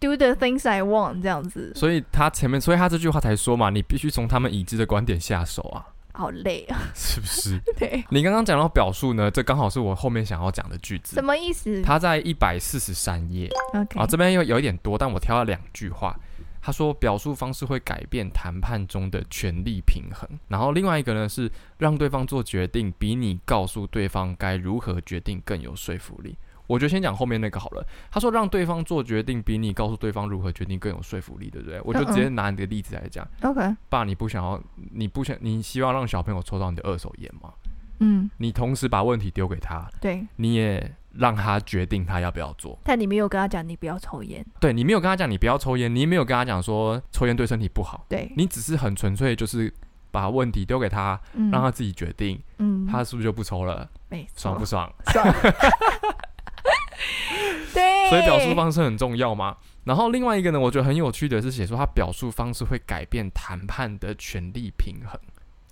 [0.00, 1.72] ？Do the things I want，这样子。
[1.74, 5.86] 所以他前面，所以他这句话才说嘛，你必须从他们已知的观点下手啊。
[6.14, 7.60] 好累啊，是不是？
[7.78, 8.04] 对。
[8.10, 11.14] 你刚刚讲到表述呢，这刚好是我后面想要讲的句子。
[11.14, 11.80] 什么意思？
[11.82, 13.48] 他在一百四十三页。
[13.72, 14.00] OK。
[14.00, 16.18] 啊，这边有有一点多，但我挑了两句话。
[16.60, 20.28] 他说，表述方式会改变谈判中的权力平衡。
[20.48, 26.36] 然后另外一个呢，是让对方做决定，比你告诉对方该如何决定更有说服力。
[26.68, 27.84] 我觉得先讲后面那个好了。
[28.10, 31.80] 他说，让对方做决定比你告诉对方如何决定更有说服力，对不对？
[31.82, 33.26] 我就直接拿你的例子来讲。
[33.42, 37.50] OK，爸，你不想要，你不想，你希望让小朋友抽到你的二手烟吗？
[37.98, 38.30] 嗯。
[38.36, 42.78] 你同时把问题丢给他，对，你也让他决定他要不要做。
[42.84, 44.44] 但你没有跟他讲你不要抽烟。
[44.60, 48.04] 对，你没有跟他讲你不要抽烟，你也没有跟他讲说抽烟对身体不好。
[48.08, 49.72] 对，你只是很纯粹就是
[50.10, 52.40] 把问题丢给他，让他自己决定。
[52.58, 53.88] 嗯，他是不是就不抽了？
[54.10, 54.26] 没。
[54.36, 54.92] 爽不爽？
[55.10, 55.26] 爽。
[57.74, 59.56] 对，所以表述方式很重要嘛。
[59.84, 65.18] 然后另外一个呢，我觉得很有趣的是写说他表述方式会改变谈判的权力平衡。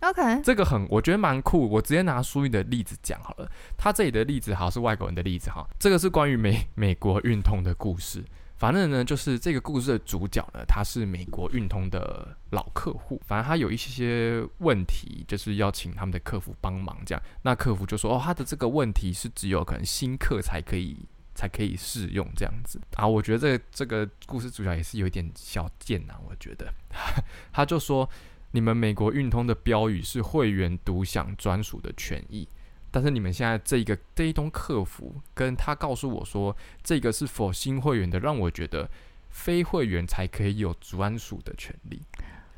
[0.00, 1.68] OK，这个很我觉得蛮酷。
[1.68, 3.50] 我直接拿书里的例子讲好了。
[3.76, 5.66] 他这里的例子好像是外国人的例子哈。
[5.78, 8.22] 这个是关于美 美国运通的故事。
[8.58, 13.20] 反正呢，就是这个故事的主角呢，他是美国运通的老客户。
[13.26, 17.22] 反正他有一些问题，就是要请他们的客服帮忙这样。
[17.42, 26.18] 那客服就说：“哦，他的这个问题是只有可能新客才可以。”才可以适用这样子啊，我觉得这这个故事主角也是有一点小贱、啊。
[26.28, 26.72] 我觉得
[27.52, 28.08] 他就说，
[28.52, 32.48] 你们美国运通的标语是会员独享专属的权益，
[32.90, 38.88] 但是你们现在这个这一通客服跟他告诉我说，这个是 for 新会员的，让我觉得
[39.28, 42.00] 非会员才可以有专属的权利。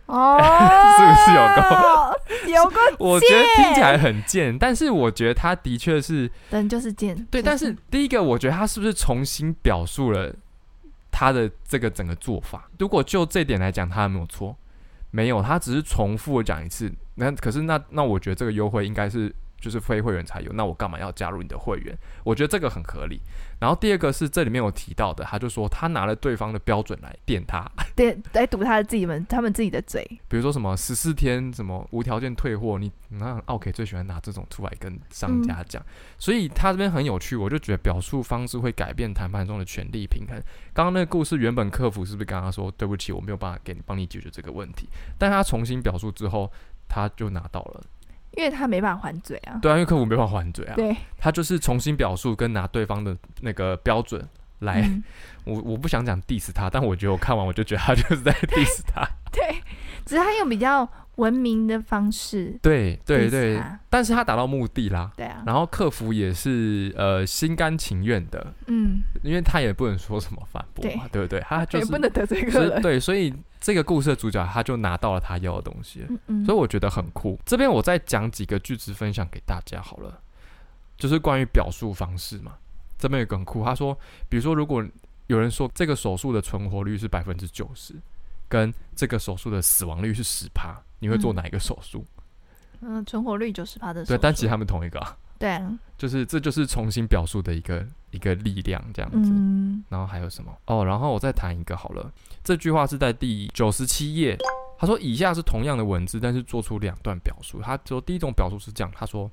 [0.08, 0.36] 哦，
[0.98, 1.62] 是不是有够
[2.52, 2.76] 有够？
[2.98, 7.16] 我觉得听起来很贱，但是我觉得他的确是人就是贱。
[7.30, 10.34] 对，但是第一个，我觉得他是不是重新表述了
[11.10, 12.68] 他的这个整个做法？
[12.78, 14.56] 如果就这点来讲，他有没有错？
[15.10, 16.92] 没有，他只是重复讲一次。
[17.14, 19.34] 那可是那那我觉得这个优惠应该是。
[19.60, 21.96] 就是非会员才有，那我干嘛要加入你的会员？
[22.24, 23.20] 我觉得这个很合理。
[23.60, 30.04] 然后第二个是这里面有提到的，他就说他拿了对方的标准来垫他， 垫，来堵他的自己们他们自己的嘴。
[30.28, 35.82] 比如说什么十四天什么无条件退货，你那奥 K 最喜欢拿这种出来跟商家讲。
[35.82, 35.86] 嗯、
[36.18, 40.40] 所以他这边很有趣，我就觉得表述方式会改变谈判中的权力平衡。
[40.72, 44.88] 刚刚那个故事原本客服是不是刚刚说对不起，我没有办法给你帮你解决这个问题？
[45.18, 46.48] 但他重新表述之后，
[46.88, 47.82] 他就拿到了。
[48.38, 54.24] 因为他没办法还嘴啊，对啊，因为客服没办法还嘴啊，对，他就是重新表述跟拿对方的那个标准
[54.60, 55.02] 来，嗯、
[55.42, 59.60] 我我不想讲 diss 他，但我觉得我看完我就觉得他就是在 diss 他， 对，
[60.06, 71.40] 只是他用比较文明的方式，对对对，但是他达到目的啦，对啊，然后客服也是呃心甘情愿的，嗯，因为他也不能说什么反驳嘛，对，对不对？
[71.40, 73.34] 他就是也不能得罪客人，对，所以。
[73.60, 77.38] 这个故事的主角他就拿到了他要的东西，嗯嗯，所以我觉得很酷。
[77.44, 80.20] 这边我再讲几个句子分享给大家好了，
[80.96, 82.52] 就是关于表述方式嘛。
[82.98, 83.96] 这边有个很酷，他说，
[84.28, 84.84] 比如说如果
[85.26, 87.94] 有人说这个手术的存活率是百分之九十，
[88.48, 92.04] 跟这个手术的死亡率是十趴，你会做哪一个手术？
[92.80, 94.04] 嗯，存活率九十趴的。
[94.04, 95.16] 对，但其实他们同一个啊。
[95.38, 99.30] 对啊，就是这就是重新表述的一个一个力量这样子。
[99.32, 99.84] 嗯。
[99.88, 100.52] 然后还有什么？
[100.66, 102.12] 哦，然后我再谈一个好了。
[102.42, 104.36] 这句话是在第九十七页。
[104.80, 107.60] 他说：“以下是同样的文字，但是做出两段表述。
[107.60, 109.28] 他说第一种表述是这样，他说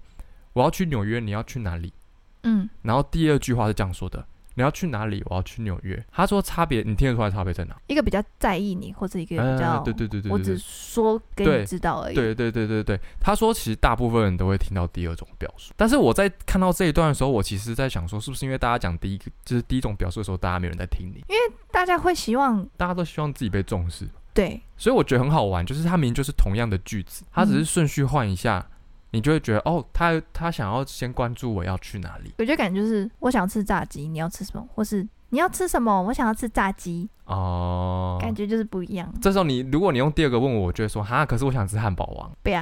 [0.54, 1.94] 我要去纽约，你要去哪里？
[2.41, 2.68] 嗯。
[2.82, 5.22] 然后第二句话是这样说的。”你要去哪里？
[5.28, 6.04] 我要去纽约。
[6.12, 7.76] 他说差别，你听得出来差别在哪？
[7.88, 9.80] 一个比较在意你，或者一个比较……
[9.84, 12.15] 对对对对，我只说给你知道而已。
[12.15, 21.24] 对对对对对，他说其实大部分人都会听到第二种表述，但是我在看到这一段的时候，我其实在想说，是不是因为大家讲第一个就是第一种表述的时候，大家没有人在听你？
[21.28, 24.08] 因为大家会希望，大家都希望自己被重视。
[24.34, 28.60] 对，所以我觉得很好玩，就是他明明就是同样的句子，他只是顺序换一下。
[28.60, 28.72] 嗯
[29.15, 32.34] 你就会觉得哦，他他想要先关注我要去哪里。
[32.38, 34.67] 我觉得感觉就是我想吃炸鸡，你要吃什么？
[34.75, 36.01] 或是你要吃什么？
[36.01, 37.08] 我想要吃炸鸡。
[37.23, 39.10] 哦，感觉就是不一样。
[39.21, 42.30] 这时候你如果你用第二个问我，我就会说哈，可是我想吃汉堡王。
[42.43, 42.62] 不要，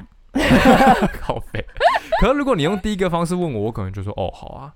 [1.20, 1.66] 靠北。
[2.22, 4.74] 可是如果你用第一个方式问我，我可能就说哦好啊，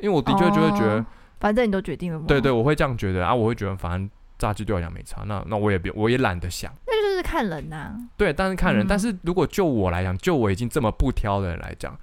[0.00, 1.06] 因为我的确就会觉得，哦、
[1.38, 2.24] 反正你都决定了吗？
[2.26, 4.10] 对对，我会这样觉得啊，我会觉得反正。
[4.40, 6.72] 炸鸡对我来讲没差，那那我也别，我也懒得想。
[6.86, 7.96] 那就是看人呐、啊。
[8.16, 8.84] 对，但是看人。
[8.84, 11.94] 嗯、但是如果就我来讲，就我已经这么不挑的人来讲，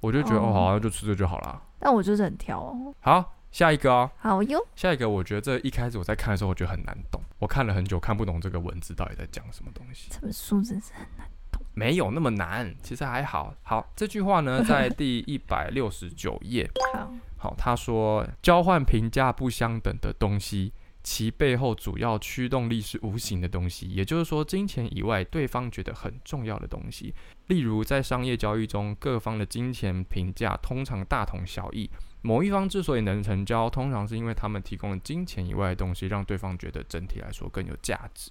[0.00, 1.62] 我就觉得哦，哦，好，那就吃这就好了。
[1.78, 2.92] 但我就是很挑哦。
[3.00, 4.10] 好，下一个哦。
[4.18, 4.58] 好哟。
[4.74, 7.22] 下一个，我觉得这一开始我在看的时候，我觉得很难懂。
[7.38, 10.08] 我看了很久，看不懂这个文字到底在讲什么东西。
[10.10, 11.62] 这本书真是很难懂。
[11.74, 13.54] 没有那么难，其实还好。
[13.62, 16.68] 好，这句话呢， 在第一百六十九页。
[16.92, 17.12] 好。
[17.36, 20.72] 好，他说交换评价不相等的东西。
[21.04, 27.14] 其背后主要驱动力是无形的东西，也就是说，金钱以外对方觉得很重要的东西。
[27.48, 31.90] 例如，在商业交易中，各方的金钱评价通常大同小异。
[32.22, 38.30] 某一方之所以能成交，通常是因为他们提供了金钱以外的东西，让对方觉得整体来说更有价值。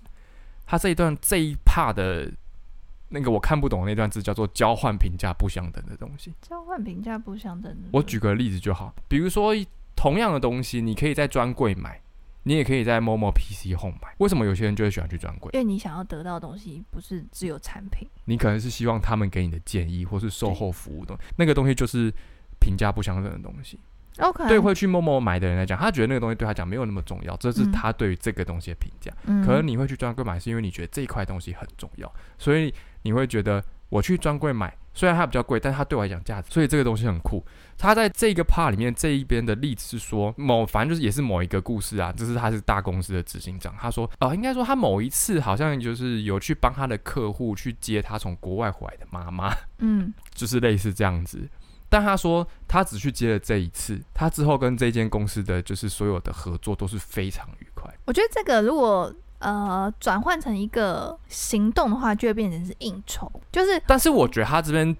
[0.65, 2.31] 他这一段这一 part 的
[3.09, 6.33] 那个我看不懂的那段字叫做“交换评价不相等的东西”。
[6.41, 7.77] 交换评价不相等。
[7.91, 9.53] 我举个例子就好，比如说
[9.95, 12.01] 同样的东西，你可以在专柜买。
[12.43, 15.49] 你也可以在 Momo PC Home 买，为什么有些人就会喜欢去专柜？
[15.53, 22.13] 因为你想要得到的东西不是只有产品，你可能是希望他们给你的建议或是售后服务的那个东西，就是
[22.59, 23.79] 评价不相等的东西。
[24.19, 29.11] OK，对会去 Momo 买的人来讲，他觉得那个东西对他讲没有那么重要，这是他对于这个东西的评价。
[29.25, 34.75] 嗯，可能你会去专柜买，是因为你觉得这一块东西很重要，所以你会觉得我去专柜买。
[34.93, 37.43] 虽然它比较贵，但是它对我来讲价值，所以这个东西很酷。
[37.77, 51.49] 它在这个 part 里面这一边的例子是说，某反正就是也是某一个故事啊，就是他是大公司的执行长，他说，哦、呃，应该说他某一次好像就是有去帮他的客户去接他从国外回来的妈妈，嗯， 就是类似这样子。
[51.89, 57.91] 但他说他只去接了这一次，他之后跟这间公司的就是所有的合作都是非常愉快。
[58.05, 59.13] 我觉得这个如果。
[59.43, 63.81] 呃，转换成一个行动的话，就会变成是应酬，就是。
[63.85, 64.95] 但是我觉得他这边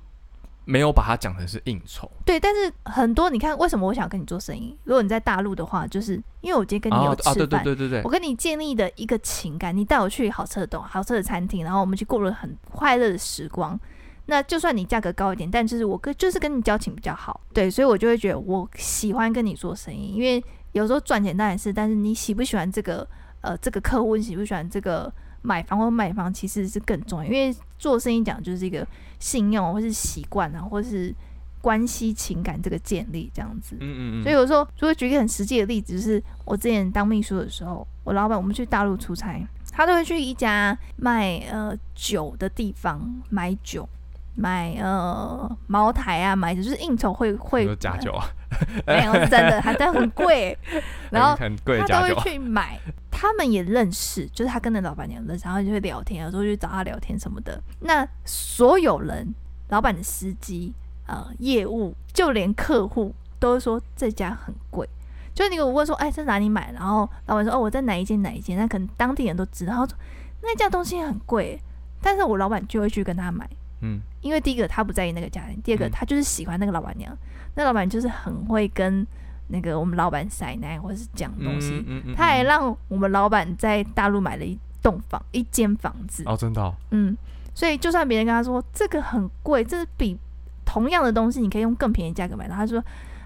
[0.65, 2.09] 没有把它讲成是应酬。
[2.25, 4.77] 对，但是很多你看，为什么我想跟你做生意？
[4.83, 13.79] 如果你在大陆的话，就是因为我今天跟你有吃饭，啊，对对对对对，我跟你建立的一个情感，你带我去好吃的东好吃的餐厅，然后我们去过了很快乐的时光。
[14.25, 23.07] 那就算你价格高一点，但就是我跟就是跟你交情比较好，对，所以我就会觉得我喜欢跟你做生意，因为有时候赚钱当然是，但是你喜不喜欢这个？
[23.43, 28.87] 呃，这个客户喜不喜欢这个买房或卖房，其实是更重要，因为做生意讲就是一个
[29.19, 31.13] 信用或是习惯啊，或是
[31.61, 33.75] 关系情感这个建立这样子。
[33.81, 34.23] 嗯嗯嗯。
[34.23, 43.87] 所以有时候，如果举一个很实际的例子，就是我之前当秘书的时候，我老板我们去大陆出差，他都会去一家卖呃酒的地方买酒。
[44.35, 48.25] 买呃茅台啊，买就是应酬会会假酒啊，
[48.87, 50.57] 没有是真的，还但很贵，
[51.11, 52.79] 然后他都会去买，
[53.11, 57.61] 他们也认识，就是他跟那老板娘认识，然后就会聊天，有时候去找他聊天什么的。
[57.79, 59.33] 那所有人，
[59.69, 60.73] 老板的司机，
[61.07, 64.87] 呃，业务，就连客户都说这家很贵。
[65.33, 66.71] 就是你给我问说，哎，在哪里买？
[66.73, 68.57] 然后老板说，哦，我在哪一间哪一间？
[68.57, 69.97] 那可能当地人都知道，他说
[70.43, 71.59] 那家东西很贵，
[72.01, 73.49] 但是我老板就会去跟他买。
[73.83, 77.17] 嗯，因为第一个他不在意那个家庭，第二个他就是喜欢那个老板娘，嗯、
[77.55, 79.05] 那老板就是很会跟
[79.49, 86.23] 那个我们老板塞奶或者是讲东西，他还让我们老板在大陆买了一栋房，一间房子。
[86.25, 87.15] 哦，真的、哦，嗯，
[87.53, 90.17] 所以就算别人跟他说这个很贵，这是比
[90.65, 92.81] 同样的东西你可以用更便宜价格买到，他说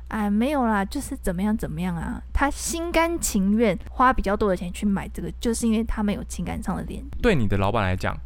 [0.07, 7.03] 哎没有啦，就是怎么样怎么样啊，他心甘情愿花比较多的钱去买这个，就是因为他们有情感上的连。
[7.21, 8.17] 对你的老板来讲。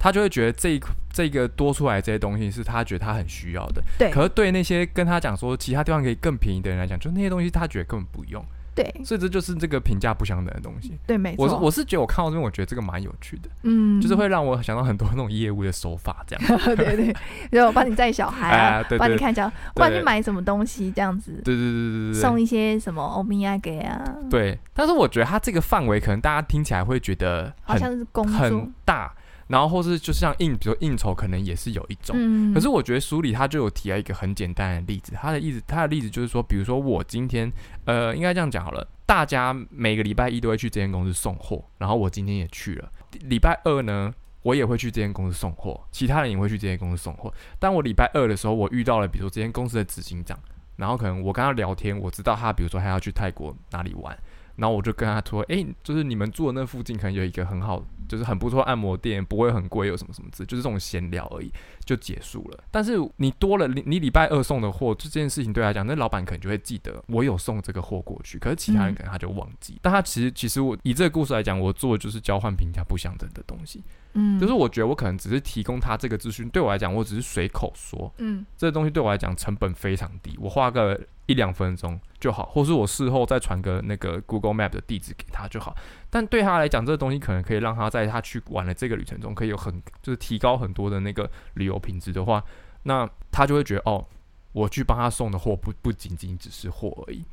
[0.00, 0.80] 他就会觉得这一
[1.12, 4.10] 这个多出来这些东西是他觉得他很需要的，对。
[4.10, 8.42] 可是对那些跟他讲说其他地方可以更便宜的人来讲，就那些东西他觉得根本不用。
[8.72, 10.96] 对，所以这就是这个评价不相等的东西。
[11.04, 11.44] 对，没错。
[11.44, 16.76] 我是我是觉得我看到这边，我觉得这个蛮有趣的，嗯，就是会让我想到很多那种业务的手法，这样。
[16.76, 17.14] 对 对，
[17.50, 21.32] 然后帮你带小孩啊， 帮、哎、你看小，帮你买什么东西这样子。
[21.44, 24.02] 对对对对对对，送一些什么欧米亚给啊。
[24.30, 29.12] 对，但是我觉得他这个范围可能大家听起来会觉得好像是工作很大。
[29.50, 32.14] 然后或是就像应，比如说应酬，可能也是有一种。
[32.16, 32.54] 嗯。
[32.54, 37.52] 可是我觉得书里他就有提到一个很简单的例子，他的意思，他的例子就是说，比如说我今天，
[37.84, 42.88] 呃，应该这样讲好了，大家每个礼拜一都会去这间公司送货，然后我今天也去了。
[43.22, 47.34] 礼拜二呢，我也会去这间公司送货，其他人也会去这间公司送货。
[47.58, 50.38] 但我礼拜二的时候，我遇到了，比如说这间公司的执行长，
[50.76, 54.16] 然后可能我跟他聊天，我知道他，比如说他要去泰国哪里玩。
[54.56, 61.50] 然后我就跟他说：“哎，就是你们住的那附近可能有一个很好，就是很不错按摩店，不会很贵，有什么什么之，就是这种闲聊而已，
[61.84, 62.64] 就结束了。
[62.70, 69.74] 但是你多了，你你礼拜二送的货，就这件事情对他来讲，那老板可能就会记得我有送这个货过去，可是其他人可能他就忘记。
[69.74, 73.82] 嗯、但他其实其实我以这个故事来讲，我做的就是交换评价不相等的东西。
[74.14, 78.12] 嗯，就是我觉得我可能只是提供他这个资讯，对我来讲，我只是随口说。
[78.18, 81.00] 嗯，这个东西对我来讲成本非常低，我花个。”
[81.30, 85.76] 一两分钟就好，或是我事后再传个那个 Google Map 的地址给他就好。
[86.10, 92.42] 但对他来讲，这个东西可能可以让他在他去玩的这个旅程中，可以有很就是提高很多的那个旅游品质的话，
[92.82, 94.04] 那他就会觉得哦，
[94.50, 97.24] 我去帮他送的货不不仅仅只是货而已。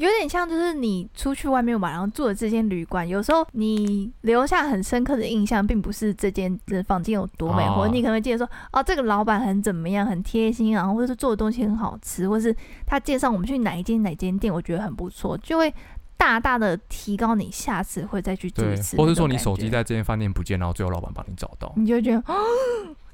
[0.00, 15.70] 有点像，就是你出去外面玩，然后住的这间旅馆，有时候你留下很深刻的印象，并不是这间的房间有多美，哦、或者你可能会记得说，哦，这个老板很怎么样，很贴心，然后或者是做的东西很好吃，或是他介绍我们去哪一间哪间店，我觉得很不错，就会
[16.16, 18.96] 大大的提高你下次会再去住一次。
[18.96, 22.34] 或是说你手机在这间饭店不见，然后最后老板帮你找到，你就会觉得，哦，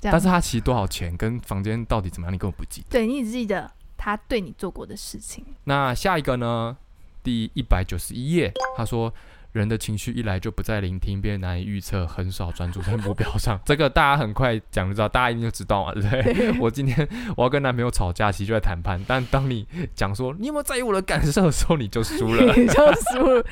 [0.00, 2.86] 但是他其实多少钱跟房间到底怎么样，你根本不记得。
[2.90, 3.68] 对，你只记得。
[4.06, 5.44] 他对你做过的事情。
[5.64, 6.76] 那下一个呢？
[7.24, 9.12] 第一百九十一页，他说
[9.50, 13.58] ：“人的情绪一来就不再聆听，变得难以预测，很少专注在目标上。
[13.66, 16.54] ”这个大家很快讲就知道，大家一定就知道嘛，对不对？
[16.62, 19.04] 我今天我要跟男朋友吵架，其实就在谈判。
[19.08, 22.74] 但当你讲说你有没有在意我的感受的时候，你就输了， 你就
[23.10, 23.44] 输了，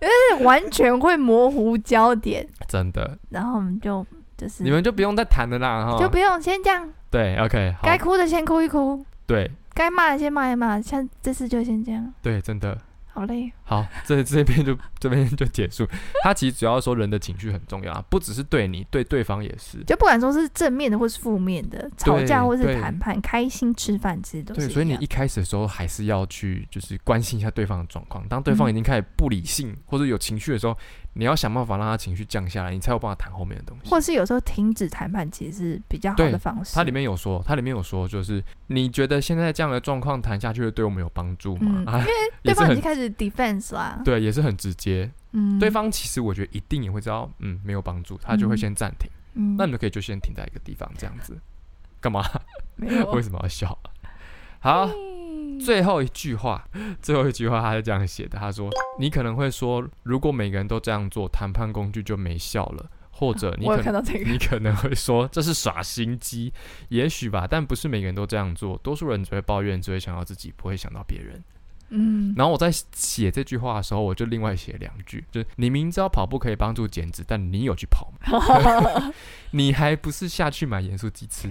[0.00, 3.18] 因为完全会模糊焦点，真的。
[3.30, 6.88] 然后我们就就是你们就不用再谈了啦，哈，就不用先这样。
[7.10, 9.04] 对，OK，该哭的先哭一哭。
[9.26, 9.50] 对。
[9.78, 12.12] 该骂的先骂一骂，像这次就先这样。
[12.20, 12.76] 对，真的。
[13.06, 13.52] 好嘞。
[13.62, 15.86] 好，这 这边就这边就结束。
[16.24, 19.78] 他其实主要说人的情绪很重要啊，不只是对你，对对方也是。
[19.84, 24.66] 就不管说是正面的或是负面的，吵架或是谈判，开心吃饭其实都是。
[24.66, 28.26] 对，所以你一开始的时候还是要去就是关心一下对方的状况。
[28.26, 30.76] 当对方已经开始不理性、嗯、或者有情绪的时候。
[31.18, 33.90] 你要想办法让他情绪降下来，你才有办法谈后面的东西。
[33.90, 36.76] 或是有时候停止谈判，其实是比较好的方式。
[36.76, 41.82] 它里面有说，它里面有说，就是你觉得现在这样的状况谈下去会对我们有帮助吗？
[41.88, 42.12] 嗯、因为
[42.44, 44.00] 对方已经开始 defense 啦。
[44.04, 45.10] 对，也是很直接。
[45.32, 49.10] 嗯，对方其实我觉得一定也会知道，嗯，没有帮助，他就会先暂停。
[49.34, 51.36] 嗯，那你们可以就先停在一个地方，这样子。
[52.00, 52.24] 干嘛？
[52.76, 53.10] 没有。
[53.10, 53.76] 为什么要笑？
[54.60, 54.88] 好。
[55.58, 55.60] 嗯。
[55.60, 56.66] 最后一句话，
[57.02, 66.52] 最后一句话，他是这样写的：他说，你可能会说，如果每个人都这样做，谈判工具就没效了，或者你可能你可能会说，这是耍心机，
[66.88, 71.42] 也许吧，但不是每个人都这样做，多数人只会抱怨，只会想到自己，不会想到别人。
[71.90, 79.12] 嗯，然后我在写这句话的时候，我就另外写两句，就是你明知道跑步可以帮助减脂，但你有去跑吗？
[79.52, 81.50] 你还不是下去买盐酥鸡吃？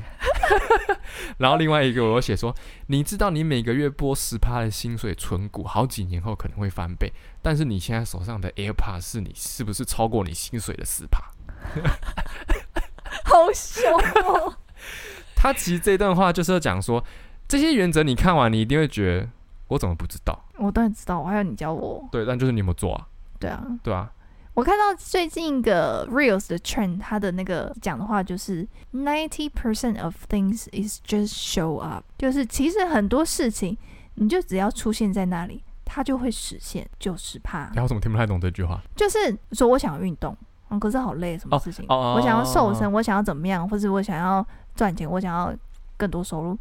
[1.39, 2.55] 然后另外一个我又写说，
[2.87, 7.11] 你知道你每个月拨十趴的薪水存股，好几年后可能会翻倍，
[7.41, 11.23] 但是你现在手上的 AirPods 是你是不是超过你薪水的十趴？
[13.25, 13.91] 好凶
[14.23, 14.55] 哦！
[15.35, 17.03] 他其实这段话就是要讲说，
[17.47, 19.29] 这些原则你看完，你一定会觉得。
[19.67, 20.37] 我怎么不知道？
[20.57, 22.07] 我当然知道，我还要你教我。
[22.11, 23.07] 对，但就是你有没有做啊？
[23.39, 24.11] 对啊，对啊。
[24.53, 33.77] 我看到最近一个 Reels 的 trend，他的那个讲的话就是 ninety percent of things is just show up，就是其实很多事情，
[34.15, 37.65] 你就只要出现在那里，它就会实现，就是怕。
[37.65, 38.81] 然后我怎么听不太懂这句话？
[38.95, 40.35] 就是说我想要运动，
[40.69, 41.85] 嗯，可是好累，什么事情？
[41.87, 44.43] 哦哦、我想要瘦身，我想要怎么样，或者我想要
[44.73, 45.53] 赚钱，我想要
[45.97, 46.57] 更多收入。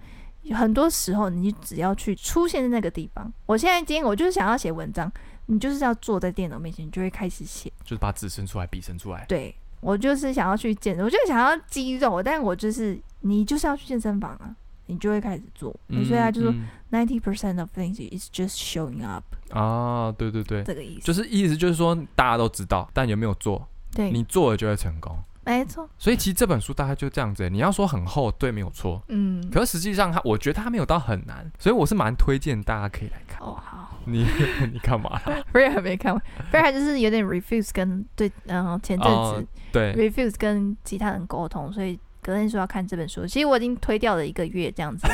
[0.53, 3.33] 很多时候，你只要去出现在那个地方。
[3.47, 5.11] 我现在今天我就是想要写文章，
[5.47, 9.25] 你就是要坐在电脑面前，你就会开始写，就是把纸伸出来，笔伸出来。
[9.29, 14.55] 对，我就是想要去健身，我就是想要肌肉，但我就是你就是要去健身房啊，
[14.87, 15.75] 你就会开始做。
[15.89, 16.53] 嗯、所以他就说
[16.91, 19.25] ，ninety percent of things is just showing up。
[19.51, 23.67] 啊，对对对，这个意思就是意思就是说大家都知道，但有没有做？
[23.93, 25.17] 对，你做了就会成功。
[25.47, 25.89] 没错。
[25.97, 27.49] 所以其实这本书大概就这样子。
[27.49, 29.03] 你要说很厚，对，没有错。
[29.09, 29.43] 嗯。
[29.51, 33.41] 可是实际上，它我觉得它没有到很难，所以我是蛮推荐大家可以来看。
[33.41, 33.99] 哦，好。
[34.05, 34.25] 你
[34.73, 36.23] 你干嘛 啦？Freya 还没看完
[36.53, 41.99] ，Freya 就是有点 refuse 跟对，然后前阵子、哦、对 refuse 跟其他人沟通，所以。
[42.27, 45.07] 隔天说要看这本书，其实我已经推掉了一个月这样子，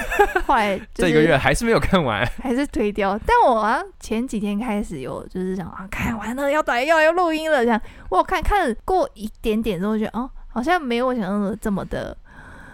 [0.47, 3.19] 后来、 就是、这一个月还是没有看完，还是推掉。
[3.27, 12.17] 但我啊前几天开始有就是想啊看完了要打要要录音了这样，我有看看过一点点之后觉得哦好像没有我想象的这么的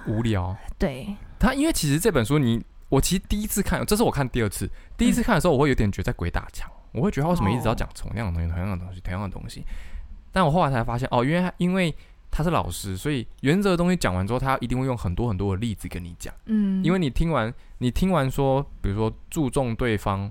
[0.07, 0.57] 无聊。
[0.79, 9.65] 对，他因为其实这本书你我其实第一次看，这是我看第二次，第一次看的时候我会有点觉得在鬼打墙，我会觉得他为什么一直要讲同样的东西、同样的东西、同样的东西，
[10.31, 11.93] 但我后来才发现哦，因为因为。
[12.31, 16.33] 他是老师，所以原则的东西讲完之后，他一定会用很多很多的例子跟你讲。
[16.45, 20.31] 嗯，因为你听完，你听完说，比如说注重对方，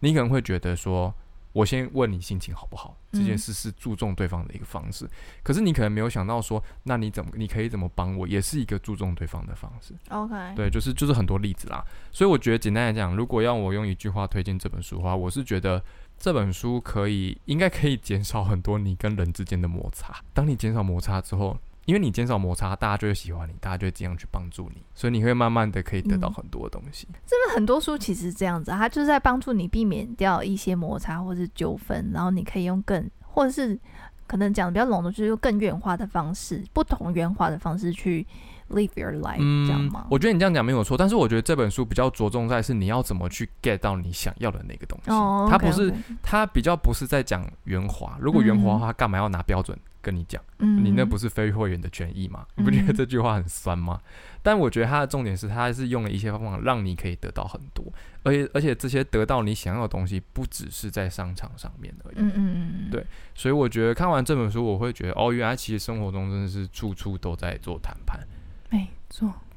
[0.00, 1.14] 你可能会觉得说，
[1.52, 5.06] 我先问你心情好不好，这件事是注重对方的一个方式。
[5.06, 5.10] 嗯、
[5.42, 9.94] 可是你可能没有想到说，那你怎么，你可以怎么帮我，也是一个注重对方的方式。
[10.08, 11.84] OK，对，就是就是很多例子啦。
[12.10, 15.82] 所以我觉得简单来讲，如果要我用一句话推荐这本书的话，我是觉得。
[16.20, 20.14] 这本书可以，应该可以减少很多你跟人之间的摩擦。
[20.34, 21.56] 当你减少摩擦之后，
[21.86, 27.08] 因为你减少摩擦，大家就会喜欢你，大家就会尽量去帮助你，所以你会慢慢的可以得到很多的东西。
[27.26, 33.80] 这、嗯、边很多书其实这样子，它就是在帮助你避免掉一些摩擦或是纠纷，然后你可以用更，或者是
[34.26, 38.26] 可能讲的比较笼统，就是用更圆滑的方式，不同圆滑的方式去。
[38.70, 40.06] Live your life，嗯，这样吗？
[40.08, 45.10] 我觉得你这样讲没有错，但是我觉得这本书比较着重在是你要怎么去 get 到你想要的那个东西。
[45.10, 45.92] 哦，它不是，
[46.22, 48.16] 它比较不是在讲圆滑。
[48.20, 50.40] 如果圆滑的话，干嘛要拿标准跟你讲？
[50.58, 52.46] 嗯，你那不是非会员的权益吗？
[52.54, 54.00] 你不觉得这句话很酸吗？
[54.42, 57.84] 但我觉得它的重点是，它是用了一些方法让你可以得到很多，
[58.22, 62.14] 而且而且这些得到你想要的东西，不只是在商场上面而已。
[62.18, 63.04] 嗯嗯嗯，对。
[63.34, 68.20] 所以我觉得看完这本书，我会觉得哦，原来其实生活中真的是处处都在做谈判。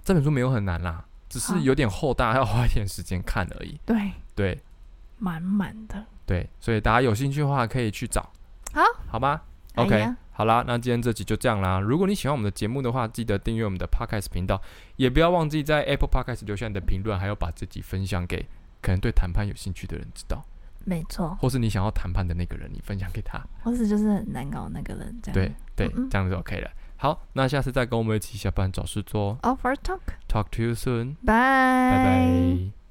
[0.03, 3.79] 这本书没有很难啦，只是有点厚，大家要花一点时间看而已。
[3.85, 4.59] 对对，
[5.17, 6.05] 满满的。
[6.25, 8.31] 对，所以大家有兴趣的话可以去找。
[8.73, 9.43] 好，好吧
[9.75, 11.79] ？OK，、哎、好啦，那今天这集就这样啦。
[11.79, 14.61] 如果你喜欢我们的节目的话，记得订阅我们的 Podcast 频道，
[14.95, 18.45] 也不要忘记在 Apple Podcast 留下你的评论，还有把自己分享给
[18.81, 20.43] 可能对谈判有兴趣的人知道。
[20.85, 26.69] 没错，或是你想要谈判的那个人，你分享给他，或是就是很难搞的那个人，这样对对，嗯嗯这样就 OK 了。
[27.03, 29.37] 好，那下次再跟我们一起下班找事做。
[29.41, 29.99] Offer talk.
[30.29, 31.15] Talk to you soon.
[31.15, 31.33] Bye.
[31.91, 32.82] 拜拜。